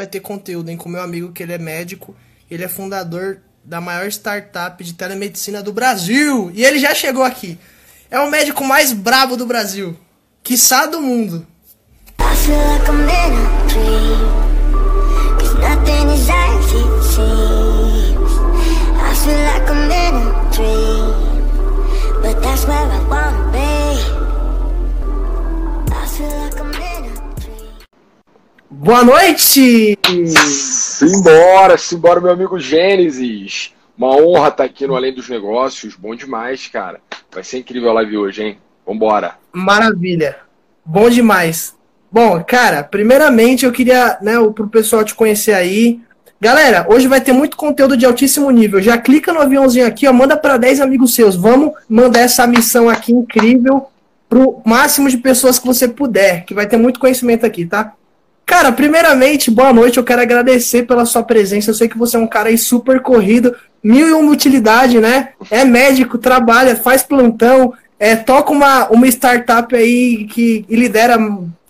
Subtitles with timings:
[0.00, 0.76] vai ter conteúdo, hein?
[0.76, 2.16] Com meu amigo que ele é médico,
[2.50, 6.50] ele é fundador da maior startup de telemedicina do Brasil.
[6.54, 7.58] E ele já chegou aqui.
[8.10, 9.96] É o médico mais brabo do Brasil.
[10.42, 11.46] Quiçá do mundo.
[22.22, 23.79] But that's where I wanna be.
[28.82, 29.98] Boa noite!
[30.26, 33.74] Simbora, simbora, meu amigo Gênesis.
[33.96, 35.94] Uma honra estar aqui no Além dos Negócios.
[35.94, 36.98] Bom demais, cara.
[37.30, 38.58] Vai ser incrível a live hoje, hein?
[38.86, 39.34] Vambora.
[39.52, 40.38] Maravilha.
[40.82, 41.76] Bom demais.
[42.10, 46.00] Bom, cara, primeiramente eu queria, né, pro pessoal te conhecer aí.
[46.40, 48.80] Galera, hoje vai ter muito conteúdo de altíssimo nível.
[48.80, 51.36] Já clica no aviãozinho aqui, ó, manda para 10 amigos seus.
[51.36, 53.88] Vamos mandar essa missão aqui incrível
[54.26, 57.92] pro máximo de pessoas que você puder, que vai ter muito conhecimento aqui, tá?
[58.50, 59.96] Cara, primeiramente, boa noite.
[59.96, 61.70] Eu quero agradecer pela sua presença.
[61.70, 65.28] Eu sei que você é um cara aí super corrido, mil e uma utilidade, né?
[65.48, 71.16] É médico, trabalha, faz plantão, é, toca uma, uma startup aí que lidera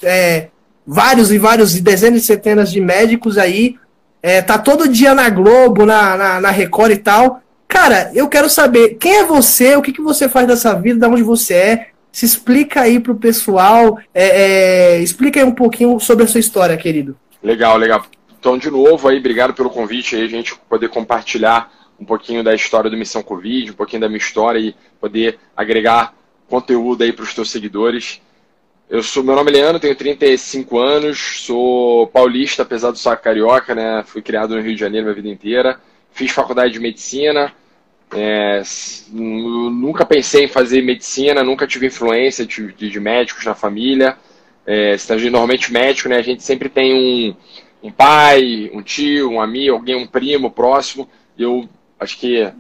[0.03, 0.49] é,
[0.87, 3.77] vários e vários dezenas e centenas de médicos aí.
[4.23, 7.43] É, tá todo dia na Globo, na, na, na, Record e tal.
[7.69, 11.13] Cara, eu quero saber quem é você, o que, que você faz dessa vida, de
[11.13, 11.87] onde você é.
[12.13, 16.77] Se explica aí pro pessoal, é, é, explica aí um pouquinho sobre a sua história,
[16.77, 17.17] querido.
[17.43, 18.05] Legal, legal.
[18.39, 22.55] Então, de novo aí, obrigado pelo convite aí, a gente poder compartilhar um pouquinho da
[22.55, 26.15] história do Missão Covid, um pouquinho da minha história e poder agregar
[26.49, 28.21] conteúdo aí para os teus seguidores.
[28.89, 33.75] Eu sou, meu nome é Leandro, tenho 35 anos, sou paulista, apesar de ser carioca,
[33.75, 34.03] né?
[34.05, 35.81] Fui criado no Rio de Janeiro minha vida inteira.
[36.11, 37.53] Fiz faculdade de medicina.
[38.13, 38.63] É,
[39.11, 44.17] nunca pensei em fazer medicina, nunca tive influência de, de, de médicos na família.
[44.67, 44.97] É,
[45.31, 46.17] normalmente médico, né?
[46.17, 47.37] A gente sempre tem um,
[47.83, 51.09] um pai, um tio, um amigo, alguém, um primo próximo.
[51.39, 52.51] Eu acho que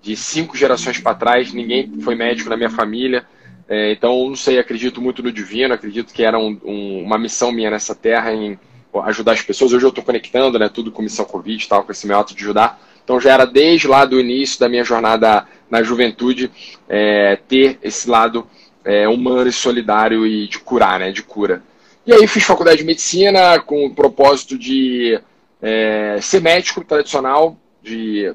[0.00, 3.24] de cinco gerações para trás, ninguém foi médico na minha família.
[3.68, 7.52] É, então, não sei, acredito muito no divino, acredito que era um, um, uma missão
[7.52, 8.58] minha nessa terra em
[9.04, 9.72] ajudar as pessoas.
[9.72, 12.42] Hoje eu estou conectando né, tudo com missão Covid, tal, com esse meu ato de
[12.42, 12.78] ajudar.
[13.04, 16.50] Então, já era desde lá do início da minha jornada na juventude
[16.88, 18.46] é, ter esse lado
[18.84, 21.62] é, humano e solidário e de curar, né, de cura.
[22.06, 25.20] E aí fiz faculdade de medicina com o propósito de
[25.60, 28.34] é, ser médico tradicional, de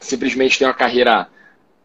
[0.00, 1.28] simplesmente ter uma carreira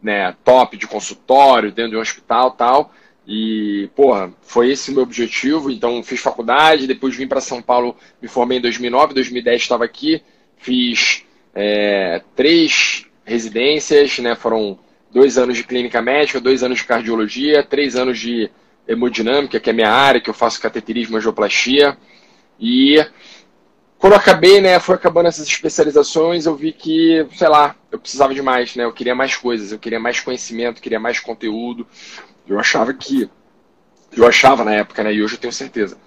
[0.02, 2.92] né, top de consultório, dentro de um hospital tal.
[3.26, 5.70] E, porra, foi esse o meu objetivo.
[5.70, 10.22] Então, fiz faculdade, depois vim para São Paulo, me formei em 2009, 2010 estava aqui,
[10.56, 11.24] fiz
[11.54, 14.78] é, três residências, né, foram
[15.12, 18.50] dois anos de clínica médica, dois anos de cardiologia, três anos de
[18.86, 21.96] hemodinâmica, que é minha área, que eu faço cateterismo e angioplastia.
[22.58, 23.04] E
[23.98, 28.34] quando eu acabei, né, foi acabando essas especializações, eu vi que, sei lá, eu precisava
[28.34, 28.84] de mais, né?
[28.84, 31.86] Eu queria mais coisas, eu queria mais conhecimento, queria mais conteúdo.
[32.48, 33.28] Eu achava que,
[34.16, 35.98] eu achava na época, né, e hoje eu tenho certeza,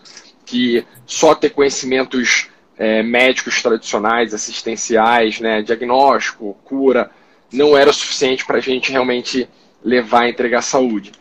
[0.45, 7.11] que só ter conhecimentos é, médicos tradicionais, assistenciais, né, diagnóstico, cura,
[7.51, 9.47] não era suficiente para a gente realmente
[9.83, 11.11] levar a entregar saúde.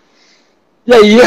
[0.87, 1.19] E aí,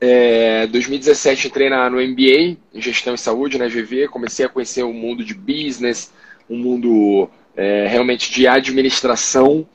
[0.00, 4.82] é, 2017 entrei na, no MBA em Gestão e Saúde, na GV, comecei a conhecer
[4.82, 6.12] o mundo de business,
[6.48, 9.66] um mundo é, realmente de administração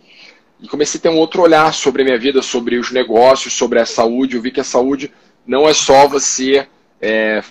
[0.62, 3.80] e comecei a ter um outro olhar sobre a minha vida, sobre os negócios, sobre
[3.80, 4.36] a saúde.
[4.36, 5.12] Eu vi que a saúde
[5.46, 6.68] não é só você
[7.02, 7.42] é,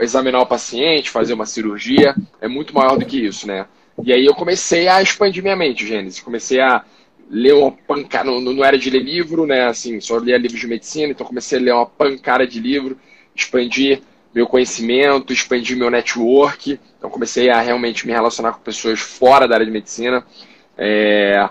[0.00, 3.66] examinar o paciente, fazer uma cirurgia, é muito maior do que isso, né?
[4.02, 6.20] E aí eu comecei a expandir minha mente, Gênesis.
[6.20, 6.84] Comecei a
[7.30, 9.66] ler uma pancada, não, não era de ler livro, né?
[9.66, 12.98] Assim, só lia livros de medicina, então comecei a ler uma pancada de livro,
[13.34, 14.00] expandir
[14.34, 16.78] meu conhecimento, expandir meu network.
[16.98, 20.24] Então comecei a realmente me relacionar com pessoas fora da área de medicina.
[20.76, 21.48] É...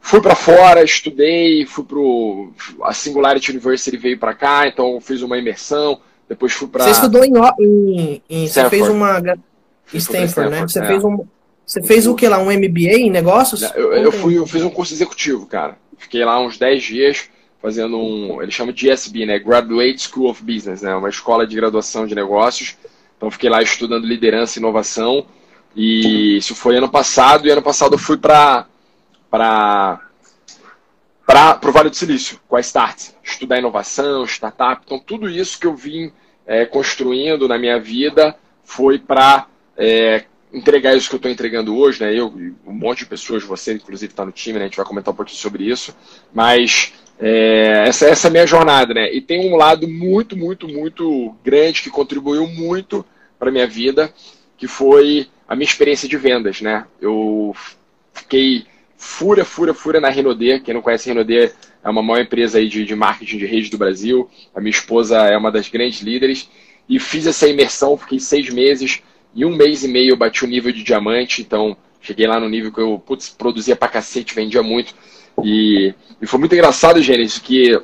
[0.00, 2.52] Fui para fora, estudei, fui pro
[2.82, 6.00] a Singularity University veio para cá, então fiz uma imersão.
[6.32, 6.84] Depois fui para.
[6.84, 10.62] Você estudou em, em, em você fez uma Stanford, Stanford né?
[10.66, 10.86] Você é.
[10.86, 11.26] fez um
[11.66, 12.38] você fez o que lá?
[12.38, 13.62] Um MBA em negócios?
[13.74, 15.76] Eu, eu, fui, eu fiz um curso executivo, cara.
[15.98, 17.28] Fiquei lá uns 10 dias
[17.60, 18.42] fazendo um.
[18.42, 19.38] Ele chama de GSB, né?
[19.38, 20.94] Graduate School of Business, né?
[20.94, 22.76] Uma escola de graduação de negócios.
[23.16, 25.26] Então fiquei lá estudando liderança e inovação.
[25.76, 27.46] E isso foi ano passado.
[27.46, 28.66] E ano passado eu fui para
[29.30, 30.00] para
[31.26, 34.82] para o Vale do Silício, com a Start, estudar inovação, startup.
[34.84, 36.12] Então, tudo isso que eu vim
[36.46, 39.46] é, construindo na minha vida foi para
[39.76, 42.14] é, entregar isso que eu estou entregando hoje, né?
[42.14, 42.28] Eu
[42.66, 44.64] um monte de pessoas, você inclusive está no time, né?
[44.64, 45.94] A gente vai comentar um pouquinho sobre isso.
[46.32, 49.12] Mas é, essa, essa é a minha jornada, né?
[49.12, 53.04] E tem um lado muito, muito, muito grande que contribuiu muito
[53.38, 54.12] para minha vida,
[54.56, 56.86] que foi a minha experiência de vendas, né?
[57.00, 57.54] Eu
[58.12, 58.66] fiquei
[59.02, 60.60] fura, fura, fura na Renaudet.
[60.60, 61.52] Quem não conhece a Renaudet
[61.82, 64.30] é uma maior empresa aí de, de marketing de rede do Brasil.
[64.54, 66.48] A minha esposa é uma das grandes líderes.
[66.88, 69.02] E fiz essa imersão, fiquei seis meses.
[69.34, 71.42] E um mês e meio eu bati o nível de diamante.
[71.42, 74.94] Então, cheguei lá no nível que eu putz, produzia pra cacete, vendia muito.
[75.42, 77.76] E, e foi muito engraçado, Gênesis, que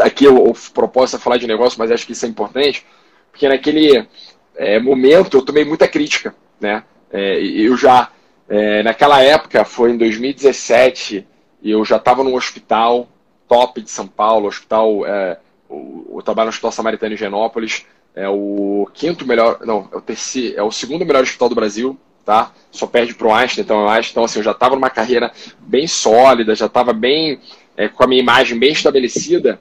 [0.00, 2.84] aqui eu, eu proposto a falar de negócio, mas acho que isso é importante,
[3.30, 4.06] porque naquele
[4.56, 6.82] é, momento eu tomei muita crítica, né?
[7.10, 8.10] É, eu já,
[8.50, 11.24] é, naquela época, foi em 2017,
[11.62, 13.08] eu já estava num hospital
[13.48, 15.38] top de São Paulo, hospital, é,
[15.70, 20.58] eu trabalho no Hospital Samaritano em Genópolis, é o quinto melhor, não, é o terceiro,
[20.58, 22.50] é o segundo melhor hospital do Brasil, tá?
[22.72, 25.86] Só perde para o Einstein, então acho, então assim, eu já estava numa carreira bem
[25.86, 27.38] sólida, já estava bem
[27.76, 29.60] é, com a minha imagem bem estabelecida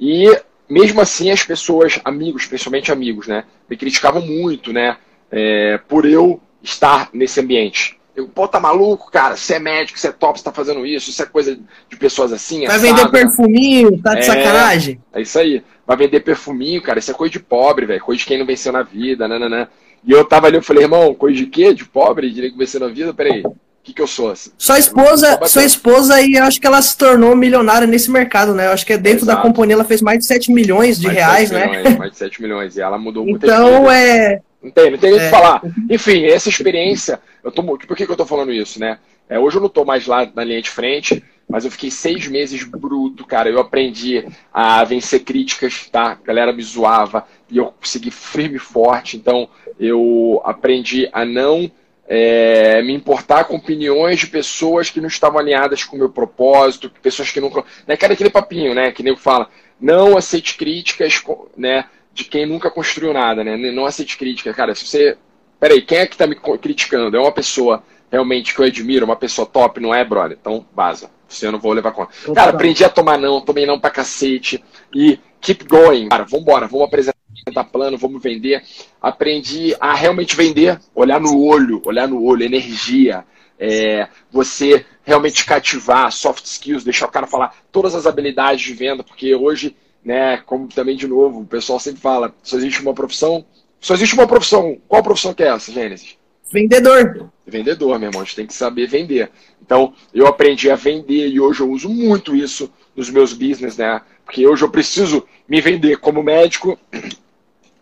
[0.00, 0.34] e
[0.66, 4.96] mesmo assim as pessoas, amigos, principalmente amigos, né, me criticavam muito, né,
[5.30, 7.98] é, por eu estar nesse ambiente.
[8.16, 9.36] Eu, pô, tá maluco, cara?
[9.36, 11.58] Você é médico, você é top, você tá fazendo isso, isso é coisa
[11.88, 12.66] de pessoas assim.
[12.66, 15.00] Vai vender perfuminho, tá de é, sacanagem?
[15.12, 15.64] É isso aí.
[15.86, 18.00] Vai vender perfuminho, cara, isso é coisa de pobre, velho.
[18.00, 19.68] Coisa de quem não venceu na vida, nananã.
[20.06, 21.74] E eu tava ali, eu falei, irmão, coisa de quê?
[21.74, 22.30] De pobre?
[22.30, 23.12] De que venceu na vida?
[23.12, 23.42] Peraí.
[23.44, 24.30] O que, que eu sou?
[24.30, 24.50] Assim?
[24.56, 28.66] Sua esposa, sua esposa aí, eu acho que ela se tornou milionária nesse mercado, né?
[28.66, 29.36] Eu acho que é dentro Exato.
[29.36, 31.66] da companhia ela fez mais de 7 milhões de mais reais, né?
[31.66, 32.76] Milhões, mais de 7 milhões.
[32.76, 33.44] E ela mudou muito.
[33.44, 34.40] Então é.
[34.70, 35.24] Tem, não tem nem o é.
[35.24, 35.62] que falar.
[35.90, 38.98] Enfim, essa experiência, eu tô, por que, que eu tô falando isso, né?
[39.28, 42.26] É, hoje eu não tô mais lá na linha de frente, mas eu fiquei seis
[42.26, 43.48] meses bruto, cara.
[43.48, 46.12] Eu aprendi a vencer críticas, tá?
[46.12, 49.16] A galera me zoava e eu consegui firme e forte.
[49.16, 51.70] Então, eu aprendi a não
[52.06, 56.90] é, me importar com opiniões de pessoas que não estavam alinhadas com o meu propósito,
[57.02, 57.50] pessoas que não.
[57.86, 58.92] Né, cara, aquele papinho, né?
[58.92, 59.48] Que nem fala,
[59.80, 61.22] não aceite críticas,
[61.56, 61.86] né?
[62.14, 63.56] De quem nunca construiu nada, né?
[63.72, 64.54] Não aceite críticas.
[64.54, 65.18] Cara, se você.
[65.60, 67.16] Peraí, quem é que tá me criticando?
[67.16, 70.38] É uma pessoa realmente que eu admiro, uma pessoa top, não é, brother?
[70.40, 71.10] Então, vaza.
[71.28, 72.12] Você eu não vou levar conta.
[72.32, 74.62] Cara, aprendi a tomar não, tomei não pra cacete.
[74.94, 76.08] E keep going.
[76.08, 78.62] Cara, vambora, vamos apresentar plano, vamos vender.
[79.02, 83.24] Aprendi a realmente vender, olhar no olho, olhar no olho, energia.
[83.58, 89.02] É, você realmente cativar soft skills, deixar o cara falar todas as habilidades de venda,
[89.02, 93.44] porque hoje, né, como também de novo, o pessoal sempre fala, só existe uma profissão,
[93.80, 94.78] só existe uma profissão.
[94.86, 96.16] Qual profissão que é essa, Gênesis?
[96.52, 97.30] Vendedor.
[97.46, 99.30] Vendedor, meu irmão, a gente tem que saber vender.
[99.60, 104.00] Então, eu aprendi a vender e hoje eu uso muito isso nos meus business, né?
[104.24, 106.78] Porque hoje eu preciso me vender como médico,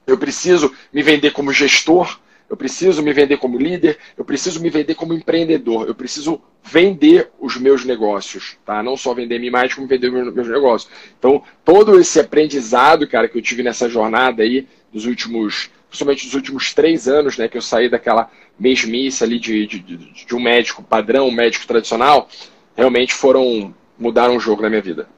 [0.07, 2.19] eu preciso me vender como gestor,
[2.53, 7.31] eu preciso me vender como líder, eu preciso me vender como empreendedor, eu preciso vender
[7.41, 8.83] os meus negócios, tá?
[8.83, 10.93] Não só vender minha imagem, como vender meus, meus negócios.
[11.19, 16.35] Então, todo esse aprendizado, cara, que eu tive nessa jornada aí, dos últimos, principalmente dos
[16.35, 20.83] últimos três anos, né, que eu saí daquela mesmice ali de, de, de um médico
[20.83, 22.29] padrão, um médico tradicional,
[22.77, 25.09] realmente foram, mudaram o jogo na minha vida.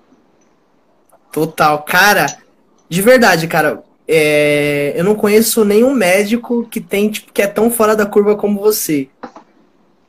[1.32, 1.82] Total.
[1.82, 2.26] Cara,
[2.88, 7.70] de verdade, cara, é, eu não conheço nenhum médico que tem tipo, que é tão
[7.70, 9.08] fora da curva como você.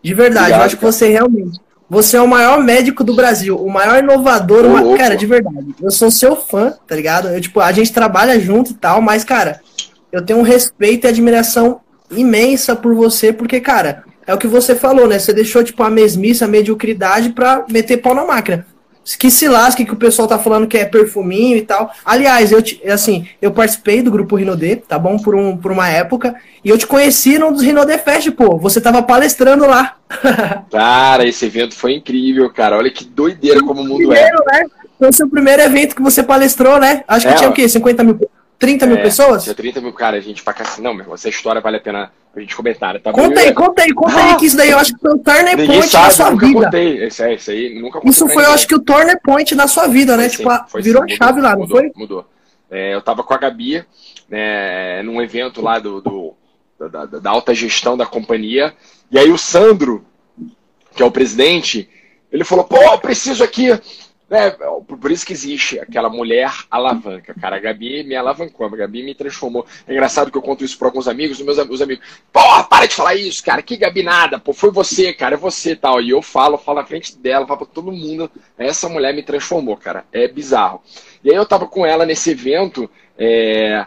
[0.03, 1.59] De verdade, Obrigado, eu acho que você realmente.
[1.89, 4.65] Você é o maior médico do Brasil, o maior inovador.
[4.65, 4.97] Uma...
[4.97, 5.75] Cara, de verdade.
[5.81, 7.29] Eu sou seu fã, tá ligado?
[7.29, 9.61] Eu, tipo, a gente trabalha junto e tal, mas, cara,
[10.11, 14.75] eu tenho um respeito e admiração imensa por você, porque, cara, é o que você
[14.75, 15.19] falou, né?
[15.19, 18.65] Você deixou, tipo, a mesmice, a mediocridade pra meter pau na máquina
[19.15, 21.91] que se lasque que o pessoal tá falando que é perfuminho e tal.
[22.03, 25.19] Aliás, eu te, assim, eu participei do grupo Rinodê, tá bom?
[25.19, 26.33] Por, um, por uma época.
[26.63, 28.57] E eu te conheci num dos Rinodê Fest, pô.
[28.57, 29.97] Você tava palestrando lá.
[30.71, 32.77] cara, esse evento foi incrível, cara.
[32.77, 34.23] Olha que doideira como o mundo é.
[34.23, 34.63] primeiro, é.
[34.63, 34.69] Né?
[34.97, 37.03] Foi o seu primeiro evento que você palestrou, né?
[37.07, 37.67] Acho que é, tinha o quê?
[37.67, 38.19] 50 mil
[38.65, 39.43] 30 mil é, pessoas?
[39.43, 40.81] Tinha 30 mil, cara, gente pra cacete.
[40.81, 42.99] Não, meu, essa história vale a pena a gente comentar.
[42.99, 45.19] Tá conta aí, conta aí, conta aí, que isso daí eu acho que foi o
[45.19, 46.63] turning point sabe, na sua nunca vida.
[46.63, 47.03] Contei.
[47.03, 50.17] Esse, esse aí nunca Isso foi, eu acho que o turning point na sua vida,
[50.17, 50.29] né?
[50.29, 51.91] Foi tipo, sim, virou sim, a chave lá, mudou, não foi?
[51.95, 52.25] Mudou.
[52.71, 53.85] É, eu tava com a Gabi,
[54.27, 56.33] né, num evento lá do, do
[56.79, 58.73] da, da, da alta gestão da companhia,
[59.11, 60.03] e aí o Sandro,
[60.95, 61.87] que é o presidente,
[62.31, 63.67] ele falou, pô, preciso aqui
[64.29, 67.57] é, por isso que existe aquela mulher alavanca, cara.
[67.57, 69.65] A Gabi me alavancou, a Gabi me transformou.
[69.87, 72.03] É engraçado que eu conto isso para alguns amigos, os meus os amigos,
[72.33, 75.75] porra, para de falar isso, cara, que Gabi nada, pô, foi você, cara, é você
[75.75, 76.01] tal.
[76.01, 79.77] E eu falo, falo na frente dela, falo pra todo mundo, essa mulher me transformou,
[79.77, 80.05] cara.
[80.11, 80.81] É bizarro.
[81.23, 83.85] E aí eu tava com ela nesse evento, é,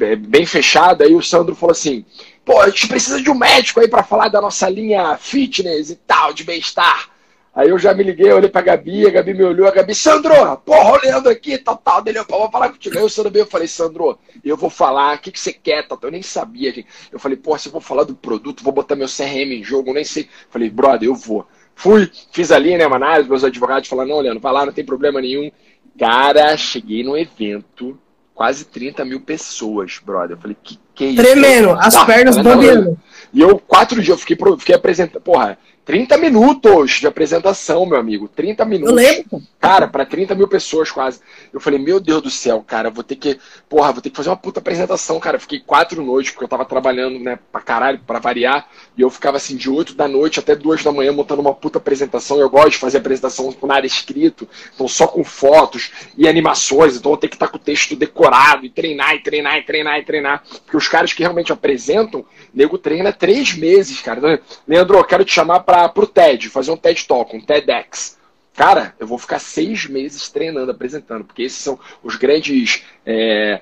[0.00, 2.04] é bem fechado, aí o Sandro falou assim,
[2.44, 5.96] pô, a gente precisa de um médico aí para falar da nossa linha fitness e
[5.96, 7.10] tal, de bem-estar.
[7.58, 10.32] Aí eu já me liguei, olhei pra Gabi, a Gabi me olhou, a Gabi, Sandro,
[10.58, 12.96] porra, o Leandro aqui, tal, tal, dele, eu vou falar contigo.
[12.96, 15.84] Aí o Sandro veio, eu falei, Sandro, eu vou falar, o que, que você quer,
[15.88, 16.86] tal, eu nem sabia, gente.
[17.10, 19.90] Eu falei, porra, se eu vou falar do produto, vou botar meu CRM em jogo,
[19.90, 20.28] eu nem sei.
[20.48, 21.48] Falei, brother, eu vou.
[21.74, 24.84] Fui, fiz ali, né, uma análise, meus advogados falaram, não, Leandro, vai lá, não tem
[24.84, 25.50] problema nenhum.
[25.98, 27.98] Cara, cheguei no evento,
[28.36, 30.36] quase 30 mil pessoas, brother.
[30.36, 31.22] Eu falei, que que é isso?
[31.22, 32.98] Tremendo, as tá, pernas tá bambeando.
[33.32, 35.56] E eu, quatro dias, eu fiquei, fiquei apresentando, porra,
[35.88, 38.28] 30 minutos de apresentação, meu amigo.
[38.28, 38.90] 30 minutos.
[38.90, 39.42] Eu lembro.
[39.58, 41.18] Cara, para 30 mil pessoas quase.
[41.50, 43.38] Eu falei, meu Deus do céu, cara, vou ter que.
[43.70, 45.36] Porra, vou ter que fazer uma puta apresentação, cara.
[45.36, 48.68] Eu fiquei quatro noites, porque eu tava trabalhando, né, pra caralho, pra variar.
[48.98, 51.78] E eu ficava assim, de 8 da noite até 2 da manhã montando uma puta
[51.78, 52.38] apresentação.
[52.38, 56.98] Eu gosto de fazer apresentação com nada escrito, então só com fotos e animações.
[56.98, 59.98] Então eu tenho que estar com o texto decorado e treinar, e treinar, e treinar,
[59.98, 60.42] e treinar.
[60.66, 64.42] Porque os caras que realmente apresentam, nego treina três meses, cara.
[64.66, 68.16] Leandro, eu quero te chamar pra para o TED, fazer um TED Talk, um TEDx.
[68.54, 73.60] Cara, eu vou ficar seis meses treinando, apresentando, porque esses são os grandes é,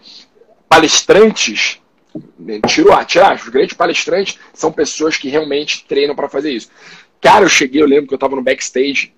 [0.69, 1.81] palestrantes.
[2.39, 6.71] Né, tiro, tirar, os grandes palestrantes são pessoas que realmente treinam para fazer isso.
[7.21, 9.13] Cara, eu cheguei, eu lembro que eu estava no backstage,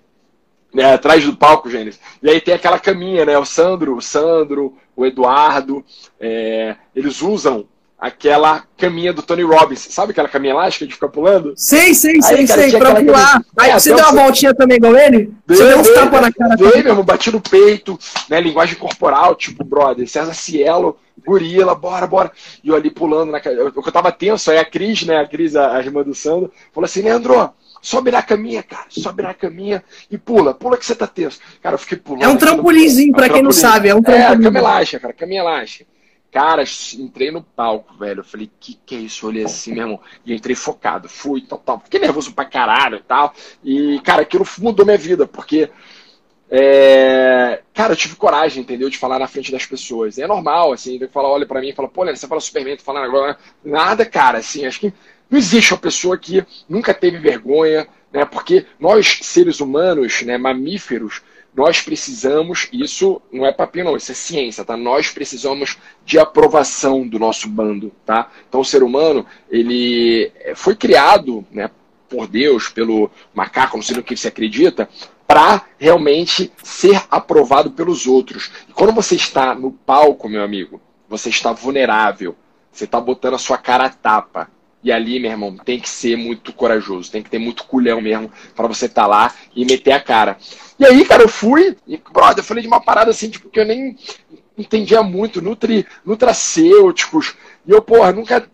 [0.73, 1.99] né, atrás do palco, Gênesis.
[2.21, 3.37] E aí tem aquela caminha, né?
[3.37, 5.85] O Sandro, o Sandro, o Eduardo,
[6.19, 7.67] é, eles usam
[7.99, 9.87] aquela caminha do Tony Robbins.
[9.89, 11.53] Sabe aquela caminha elástica de ficar pulando?
[11.55, 13.43] Sei, sei, sei, sei, pra pular.
[13.57, 15.33] Aí é, você deu uma voltinha também igual ele?
[15.45, 16.55] Você deu uns tapas na cara.
[16.55, 22.31] Dei mesmo, bati no peito, né, linguagem corporal, tipo, brother, César Cielo, gorila, bora, bora.
[22.63, 25.55] E eu ali pulando, na eu, eu tava tenso, aí a Cris, né, a Cris,
[25.55, 27.49] a, a irmã do Sandro, falou assim, Leandro,
[27.81, 31.39] sobe na caminha, cara, sobe na caminha e pula, pula que você tá tenso.
[31.61, 32.23] Cara, eu fiquei pulando.
[32.23, 34.23] É um trampolinzinho, pra é quem não sabe, é um trampolim.
[34.23, 35.98] É, caminha elástica, cara, caminha elástica.
[36.31, 36.63] Cara,
[36.97, 38.19] entrei no palco, velho.
[38.19, 39.25] Eu falei, que que é isso?
[39.25, 39.99] Eu olhei assim, meu irmão.
[40.25, 41.79] E entrei focado, fui, tal, tal.
[41.79, 43.33] Fiquei nervoso pra caralho e tal.
[43.63, 45.69] E, cara, aquilo mudou minha vida, porque.
[46.51, 47.61] É...
[47.73, 48.89] Cara, eu tive coragem, entendeu?
[48.89, 50.19] De falar na frente das pessoas.
[50.19, 52.77] É normal, assim, de falar, olha para mim e fala, pô, Leandro, você fala Superman,
[52.77, 53.37] tu falando agora.
[53.63, 54.93] Nada, cara, assim, acho que
[55.29, 58.25] não existe uma pessoa que nunca teve vergonha, né?
[58.25, 61.21] Porque nós, seres humanos, né, mamíferos,
[61.59, 64.77] nós precisamos, isso não é papinho não, isso é ciência, tá?
[64.77, 68.31] Nós precisamos de aprovação do nosso bando, tá?
[68.47, 71.69] Então o ser humano, ele foi criado, né,
[72.07, 74.87] por Deus, pelo macaco, não sei no que você acredita,
[75.27, 78.49] para realmente ser aprovado pelos outros.
[78.69, 82.37] E quando você está no palco, meu amigo, você está vulnerável,
[82.71, 84.49] você está botando a sua cara a tapa.
[84.83, 88.31] E ali, meu irmão, tem que ser muito corajoso, tem que ter muito culhão mesmo
[88.55, 90.37] para você estar tá lá e meter a cara.
[90.79, 93.59] E aí, cara, eu fui e, brother, eu falei de uma parada assim, tipo, que
[93.59, 93.97] eu nem
[94.57, 97.35] entendia muito, nutri, nutracêuticos.
[97.67, 98.49] E eu, porra, nunca.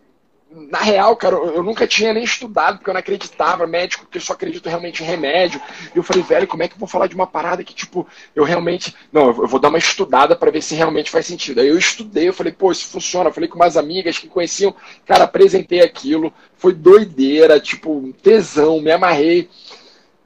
[0.72, 4.22] Na real, cara, eu nunca tinha nem estudado, porque eu não acreditava, médico, porque eu
[4.22, 5.62] só acredito realmente em remédio.
[5.94, 8.08] E eu falei, velho, como é que eu vou falar de uma parada que, tipo,
[8.34, 8.96] eu realmente.
[9.12, 11.60] Não, eu vou dar uma estudada para ver se realmente faz sentido.
[11.60, 13.30] Aí eu estudei, eu falei, pô, isso funciona.
[13.30, 14.74] Eu falei com umas amigas que conheciam,
[15.06, 16.34] cara, apresentei aquilo.
[16.56, 19.50] Foi doideira, tipo, tesão, me amarrei.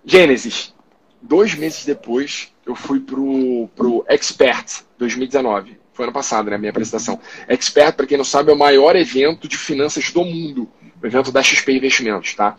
[0.06, 0.74] Gênesis,
[1.22, 5.79] Dois meses depois, eu fui pro, pro Expert 2019.
[6.00, 6.58] Foi ano passado, né?
[6.58, 7.20] Minha apresentação.
[7.46, 10.72] Expert, para quem não sabe, é o maior evento de finanças do mundo.
[11.03, 12.56] O evento da XP Investimentos, tá?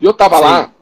[0.00, 0.42] E eu tava Sim.
[0.42, 0.72] lá,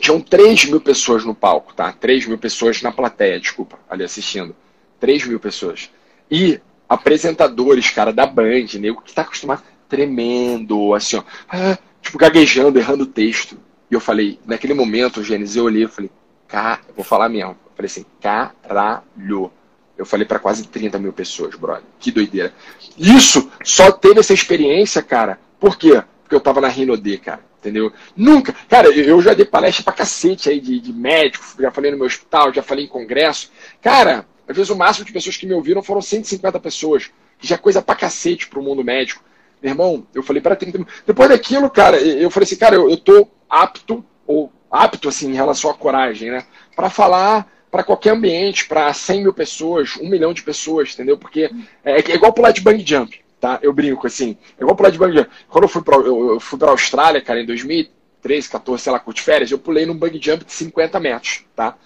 [0.00, 1.90] tinham 3 mil pessoas no palco, tá?
[1.92, 4.54] 3 mil pessoas na plateia, desculpa, ali assistindo.
[5.00, 5.88] 3 mil pessoas.
[6.30, 12.78] E apresentadores, cara, da Band, nego que tá acostumado, tremendo, assim, ó, ah, tipo, gaguejando,
[12.78, 13.56] errando o texto.
[13.90, 16.10] E eu falei, naquele momento, Gênesis, eu olhei e falei,
[16.46, 16.82] Car...
[16.94, 17.52] vou falar mesmo.
[17.52, 19.50] Eu falei assim, caralho.
[19.96, 21.84] Eu falei para quase 30 mil pessoas, brother.
[22.00, 22.52] Que doideira.
[22.98, 25.38] Isso só teve essa experiência, cara.
[25.60, 26.02] Por quê?
[26.22, 27.40] Porque eu tava na Rinode, cara.
[27.60, 27.92] Entendeu?
[28.14, 28.54] Nunca.
[28.68, 32.06] Cara, eu já dei palestra pra cacete aí de, de médico, já falei no meu
[32.06, 33.50] hospital, já falei em congresso.
[33.80, 37.10] Cara, às vezes o máximo de pessoas que me ouviram foram 150 pessoas.
[37.38, 39.22] Que já é coisa pra cacete pro mundo médico.
[39.62, 40.86] Meu irmão, eu falei para 30 mil.
[41.06, 45.34] Depois daquilo, cara, eu falei assim, cara, eu, eu tô apto, ou apto assim em
[45.34, 46.44] relação à coragem, né?
[46.76, 51.18] Para falar para qualquer ambiente, para 100 mil pessoas, um milhão de pessoas, entendeu?
[51.18, 51.50] Porque
[51.84, 53.58] é, é igual pular de bang jump, tá?
[53.60, 55.28] Eu brinco assim, é igual pular de bang jump.
[55.48, 59.22] Quando eu fui para eu, fui para Austrália, cara, em 2013, 14, sei lá, curte
[59.22, 61.76] férias, eu pulei num bang jump de 50 metros, tá?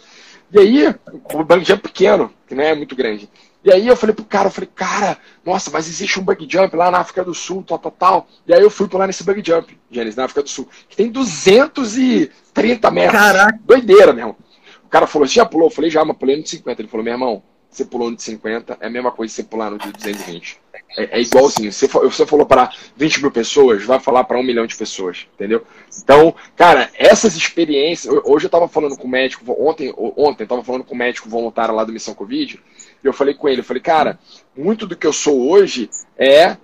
[0.52, 0.95] E aí,
[1.35, 3.26] um bang jump pequeno, que não é muito grande.
[3.64, 6.76] E aí eu falei pro cara, eu falei, cara, nossa, mas existe um bug jump
[6.76, 8.28] lá na África do Sul, tal, tal, tal.
[8.47, 11.11] E aí eu fui pular nesse bug jump, Gênesis, na África do Sul, que tem
[11.11, 13.18] 230 metros.
[13.18, 13.59] Caraca.
[13.64, 14.48] Doideira, meu irmão.
[14.88, 15.66] O cara falou, você já pulou?
[15.66, 16.80] Eu falei, já, mas pulei no de 50.
[16.80, 19.47] Ele falou, meu irmão, você pulou no de 50, é a mesma coisa que você
[19.47, 20.59] pular no de 220.
[20.97, 21.71] É, é igualzinho.
[21.71, 25.62] Você, você falou para 20 mil pessoas, vai falar para um milhão de pessoas, entendeu?
[26.02, 28.11] Então, cara, essas experiências.
[28.25, 31.28] Hoje eu tava falando com o médico, ontem, ontem eu tava falando com o médico
[31.28, 32.59] voluntário lá do Missão Covid,
[33.04, 34.18] e eu falei com ele, eu falei, cara,
[34.57, 36.57] muito do que eu sou hoje é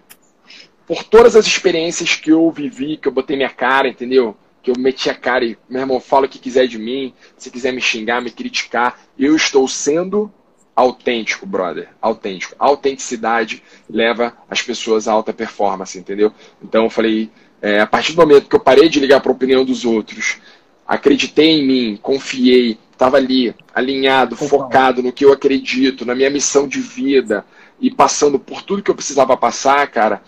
[0.86, 4.34] por todas as experiências que eu vivi, que eu botei minha cara, entendeu?
[4.64, 7.50] Que eu meti a cara e, meu irmão, fala o que quiser de mim, se
[7.50, 10.32] quiser me xingar, me criticar, eu estou sendo
[10.74, 11.90] autêntico, brother.
[12.00, 12.56] Autêntico.
[12.58, 16.32] autenticidade leva as pessoas a alta performance, entendeu?
[16.62, 17.30] Então eu falei,
[17.62, 20.38] é, a partir do momento que eu parei de ligar para a opinião dos outros,
[20.86, 26.66] acreditei em mim, confiei, estava ali, alinhado, focado no que eu acredito, na minha missão
[26.66, 27.44] de vida
[27.80, 30.22] e passando por tudo que eu precisava passar, cara,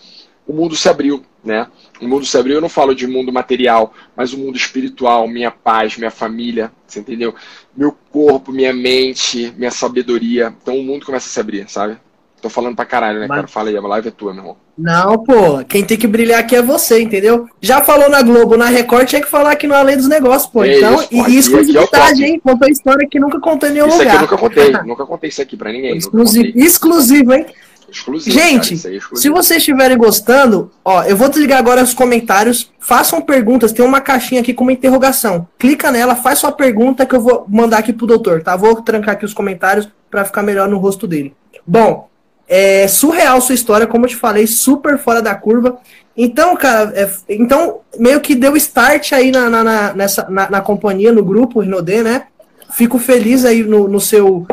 [0.45, 1.67] o mundo se abriu, né?
[2.01, 5.49] O mundo se abriu, eu não falo de mundo material, mas o mundo espiritual, minha
[5.49, 7.33] paz, minha família, você entendeu?
[7.75, 10.53] Meu corpo, minha mente, minha sabedoria.
[10.61, 11.97] Então o mundo começa a se abrir, sabe?
[12.39, 13.35] Tô falando pra caralho, né, mas...
[13.37, 13.47] cara?
[13.47, 14.57] Fala aí, a live é tua, meu irmão.
[14.77, 17.47] Não, pô, quem tem que brilhar aqui é você, entendeu?
[17.59, 20.63] Já falou na Globo, na Record, tinha que falar aqui no Além dos Negócios, pô.
[20.63, 22.39] É então, isso, e exclusividade, é hein?
[22.39, 24.15] Contou história que nunca contei em nenhum isso lugar.
[24.15, 25.97] Isso aqui eu nunca contei, nunca contei isso aqui pra ninguém.
[25.97, 27.47] Exclusivo, exclusivo hein?
[27.89, 32.71] Exclusivo, Gente, cara, é se vocês estiverem gostando, ó, eu vou desligar agora os comentários.
[32.79, 35.47] Façam perguntas, tem uma caixinha aqui com uma interrogação.
[35.57, 38.55] Clica nela, faz sua pergunta que eu vou mandar aqui pro doutor, tá?
[38.55, 41.33] Vou trancar aqui os comentários para ficar melhor no rosto dele.
[41.65, 42.09] Bom,
[42.47, 45.77] é surreal sua história, como eu te falei, super fora da curva.
[46.15, 50.61] Então, cara, é, então meio que deu start aí na, na, na nessa, na, na,
[50.61, 52.23] companhia, no grupo Rinodê, né?
[52.71, 54.45] Fico feliz aí no, no seu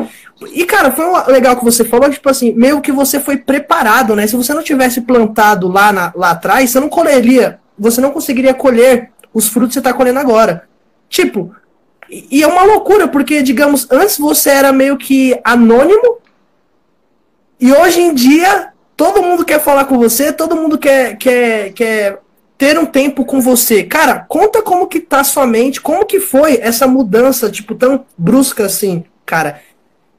[0.53, 4.27] e, cara, foi legal que você falou, tipo assim, meio que você foi preparado, né?
[4.27, 8.53] Se você não tivesse plantado lá, na, lá atrás, você não colheria, você não conseguiria
[8.53, 10.67] colher os frutos que você está colhendo agora.
[11.07, 11.55] Tipo,
[12.09, 16.17] e é uma loucura, porque, digamos, antes você era meio que anônimo,
[17.59, 22.19] e hoje em dia todo mundo quer falar com você, todo mundo quer, quer, quer
[22.57, 23.83] ter um tempo com você.
[23.83, 28.65] Cara, conta como que tá sua mente, como que foi essa mudança, tipo, tão brusca
[28.65, 29.61] assim, cara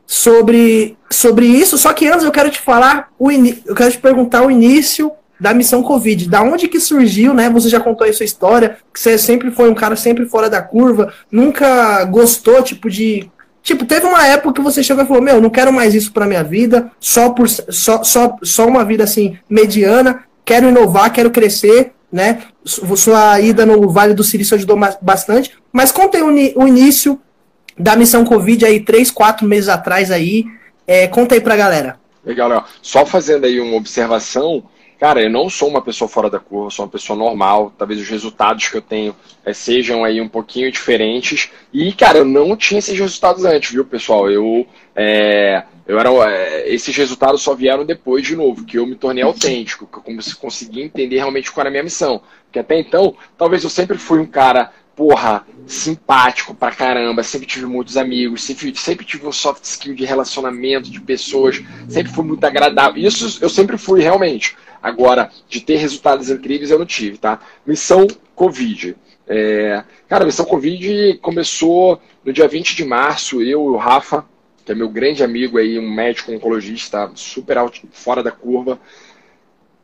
[0.07, 1.77] sobre, sobre isso.
[1.77, 5.53] Só que antes eu quero te falar, o eu quero te perguntar o início da
[5.53, 6.29] missão Covid.
[6.29, 7.51] Da onde que surgiu, né?
[7.51, 10.63] Você já contou aí sua história, que você sempre foi um cara sempre fora da
[10.63, 13.29] curva, nunca gostou, tipo, de.
[13.63, 16.25] Tipo, teve uma época que você chegou e falou, meu, não quero mais isso pra
[16.25, 21.93] minha vida, só, por, só, só, só uma vida assim, mediana, quero inovar, quero crescer,
[22.11, 22.43] né?
[22.65, 25.53] Sua ida no Vale do Silício ajudou bastante.
[25.73, 27.21] Mas conta aí o, início
[27.79, 30.45] da missão Covid aí, três, quatro meses atrás aí.
[30.87, 31.99] É, conta aí pra galera.
[32.25, 32.67] Legal.
[32.81, 34.65] Só fazendo aí uma observação,
[34.99, 37.73] cara, eu não sou uma pessoa fora da curva, sou uma pessoa normal.
[37.77, 41.51] Talvez os resultados que eu tenho é, sejam aí um pouquinho diferentes.
[41.73, 44.31] E, cara, eu não tinha esses resultados antes, viu, pessoal?
[44.31, 48.97] Eu, é, eu era, é, esses resultados só vieram depois de novo, que eu me
[48.97, 52.21] tornei autêntico, que eu consegui entender realmente qual era a minha missão.
[52.45, 57.67] Porque até então, talvez eu sempre fui um cara porra, simpático pra caramba, sempre tive
[57.67, 62.43] muitos amigos, sempre, sempre tive um soft skill de relacionamento, de pessoas, sempre fui muito
[62.45, 63.07] agradável.
[63.07, 64.57] Isso eu sempre fui realmente.
[64.83, 67.41] Agora, de ter resultados incríveis, eu não tive, tá?
[67.67, 68.97] Missão Covid.
[69.29, 69.85] É...
[70.09, 74.25] Cara, a missão Covid começou no dia 20 de março, eu e o Rafa,
[74.65, 78.81] que é meu grande amigo aí, um médico oncologista super alto, fora da curva,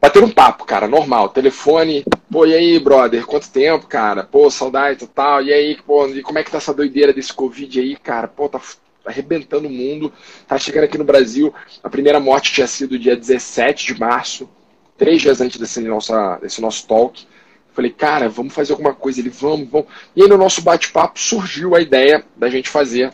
[0.03, 1.29] bater um papo, cara, normal.
[1.29, 4.25] Telefone, pô, e aí, brother, quanto tempo, cara?
[4.25, 5.41] Pô, saudade total.
[5.43, 8.27] E aí, pô, e como é que tá essa doideira desse Covid aí, cara?
[8.27, 8.61] Pô, tá
[9.07, 10.13] arrebentando o mundo.
[10.49, 11.55] Tá chegando aqui no Brasil.
[11.85, 14.51] A primeira morte tinha sido dia 17 de março,
[14.99, 17.25] três dias antes desse, nossa, desse nosso talk.
[17.73, 19.21] Falei, cara, vamos fazer alguma coisa.
[19.21, 19.87] Ele, vamos, vamos.
[20.17, 23.13] E aí, no nosso bate-papo, surgiu a ideia da gente fazer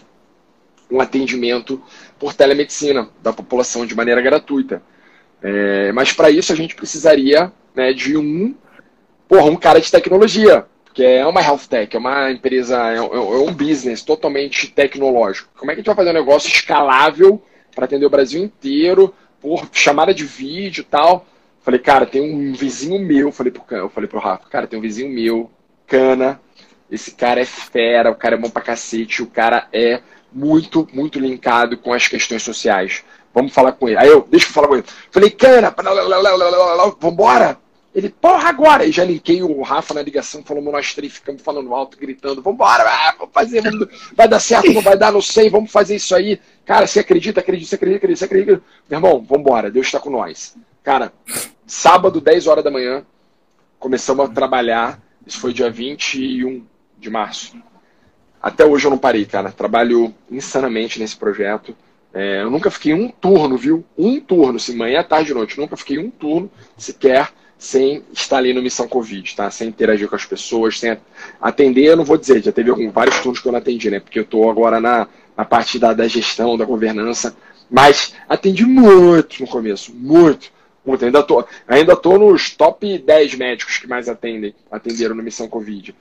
[0.91, 1.83] um atendimento
[2.19, 4.83] por telemedicina da população de maneira gratuita.
[5.43, 8.55] É, mas para isso a gente precisaria né, de um,
[9.29, 13.01] porra, um cara de tecnologia, que é uma health tech, é uma empresa, é, é
[13.01, 15.51] um business totalmente tecnológico.
[15.57, 17.43] Como é que a gente vai fazer um negócio escalável
[17.75, 21.25] para atender o Brasil inteiro, por chamada de vídeo e tal?
[21.61, 24.83] Falei, cara, tem um vizinho meu, falei pro, eu falei pro Rafa, cara, tem um
[24.83, 25.51] vizinho meu,
[25.87, 26.41] cana,
[26.91, 30.01] esse cara é fera, o cara é bom pra cacete, o cara é
[30.33, 33.05] muito, muito linkado com as questões sociais.
[33.39, 33.99] Vamos falar com ele.
[33.99, 34.85] Aí eu, deixa eu falar com ele.
[35.13, 35.73] Falei, cara,
[37.01, 37.57] vambora.
[37.95, 38.85] Ele, porra, agora!
[38.85, 42.85] E já linkei o Rafa na ligação, falamos nós três, ficamos falando alto, gritando, vambora,
[42.85, 46.15] ah, vamos fazer, vamos, vai dar certo, não vai dar, não sei, vamos fazer isso
[46.15, 46.41] aí.
[46.67, 48.63] Cara, você acredita, acredita, você acredita, acredita, você acredita.
[48.91, 50.57] Meu irmão, vambora, Deus está com nós.
[50.83, 51.13] Cara,
[51.67, 53.05] sábado, 10 horas da manhã,
[53.79, 56.65] começamos a trabalhar, isso foi dia 21
[56.99, 57.57] de março.
[58.43, 59.51] Até hoje eu não parei, cara.
[59.51, 61.77] Trabalho insanamente nesse projeto.
[62.13, 63.85] É, eu nunca fiquei um turno, viu?
[63.97, 65.59] Um turno, assim, manhã, tarde e noite.
[65.59, 69.51] Nunca fiquei um turno sequer sem estar ali no Missão Covid, tá?
[69.51, 70.97] Sem interagir com as pessoas, sem
[71.41, 73.99] atender, eu não vou dizer, já teve algum, vários turnos que eu não atendi, né?
[73.99, 77.37] Porque eu estou agora na, na parte da, da gestão, da governança,
[77.69, 80.57] mas atendi muito no começo, muito.
[80.87, 85.47] Muito, ainda tô, ainda tô nos top 10 médicos que mais atendem, atenderam no Missão
[85.47, 85.95] Covid.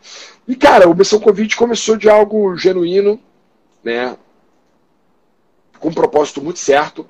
[0.48, 3.20] E, cara, o Missão Covid começou de algo genuíno,
[3.84, 4.16] né?
[5.80, 7.08] Com um propósito muito certo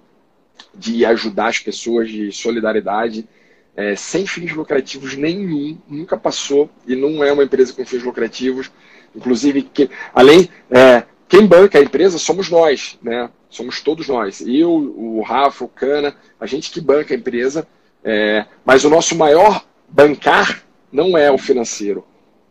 [0.74, 3.28] de ajudar as pessoas, de solidariedade,
[3.76, 8.72] é, sem fins lucrativos nenhum, nunca passou e não é uma empresa com fins lucrativos.
[9.16, 13.30] Inclusive, que, além, é, quem banca a empresa somos nós, né?
[13.50, 14.42] Somos todos nós.
[14.42, 17.68] Eu, o Rafa, o Cana, a gente que banca a empresa.
[18.04, 22.06] É, mas o nosso maior bancar não é o financeiro.